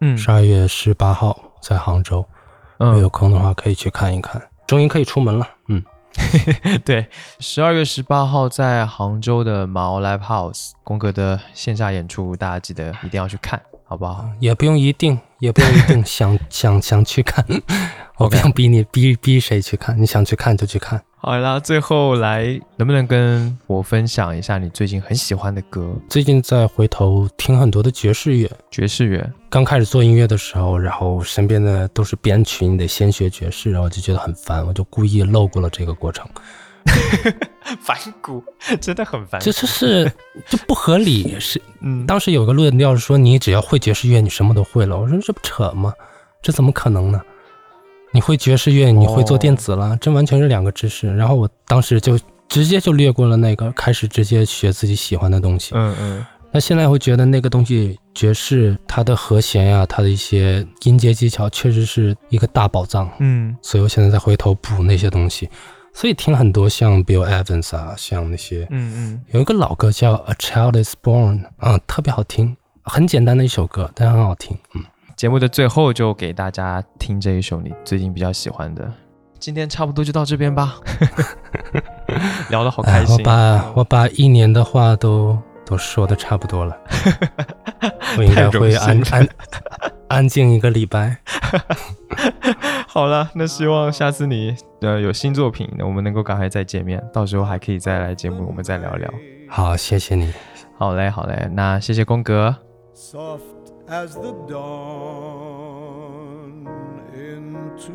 [0.00, 2.24] 嗯十二月十八号在杭州，
[2.78, 4.40] 嗯有嗯，空的话可以去看一看。
[4.66, 5.82] 终于可以出门了，嗯，
[6.84, 7.08] 对，
[7.38, 13.60] 十二月十八号在杭州的毛 Live House 宫格的线下演出，大家记得一定要去看。
[13.90, 14.24] 好不好？
[14.38, 17.44] 也不用一定，也不用一定 想想想去看，
[18.18, 21.02] 我不想逼你逼逼谁去看，你想去看就去看。
[21.16, 22.46] 好啦，最后来
[22.76, 25.92] 能不能跟我分享一下你最近很喜欢的歌？
[26.08, 36.24] 最近在回头听很多的爵士乐，爵士乐，刚开始做音乐的时候，然后身边的都是编曲，你得先学爵士，然后就觉得很烦，我就故意漏过了这个过程，
[37.80, 38.42] 反骨，
[38.80, 40.10] 真的很烦这就是
[40.48, 41.36] 这不合理。
[41.40, 44.98] 是嗯，当时有个论调是说，你只要会爵士乐，你什么都会了。
[44.98, 45.92] 我说这不扯吗？
[46.42, 47.20] 这怎么可能呢？
[48.12, 51.14] 你会爵士乐，你会做电子了，这完全是两个知识。
[51.14, 52.18] 然后我当时就
[52.48, 55.72] 直接就略过了那个，开始直接学自己喜欢的东西。
[55.74, 63.08] 嗯嗯那现在会觉得那个东西爵士它的和弦呀、它的一些音阶技巧，确实是一个大宝藏。
[63.20, 65.48] 嗯所以我现在再回头补那些东西，
[65.92, 74.56] 所以听很多像 Bill Evans 啊，像那些嗯嗯，有一个老歌叫《A Child Is Born》啊，特别好听，很简单的一首歌，但很好听。
[74.74, 74.82] 嗯，
[75.16, 78.90] 节目的最后就给大家听这一首你最近比较喜欢的。
[79.38, 80.76] 今天差不多就到这边吧，
[82.50, 83.18] 聊得好开哎，我。
[83.18, 85.36] 把我把一年的话都
[85.70, 86.76] 都说的差不多了，
[88.18, 89.28] 我应该会安安
[90.08, 91.18] 安静一个礼拜。
[92.88, 99.08] 好了，那希望下次你呃有新作品，我们能够赶快再见面，到时候还可以再来节目，我们再聊聊。
[99.48, 100.32] 好，谢谢你。
[100.76, 102.56] 好嘞，好嘞，那谢谢宫格。
[102.92, 103.40] soft
[103.88, 104.58] as the dawn
[107.14, 107.92] into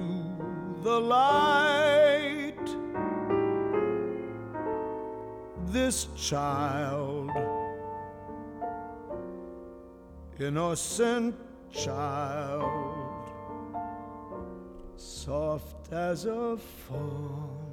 [0.82, 2.56] the light.
[5.74, 7.32] This child,
[10.40, 11.36] innocent
[11.72, 13.30] child,
[14.98, 17.66] soft as a fawn.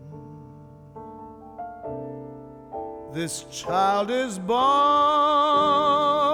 [3.13, 6.32] This child is born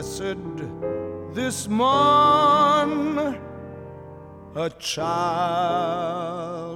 [0.00, 3.36] Blessed this morn,
[4.54, 6.69] a child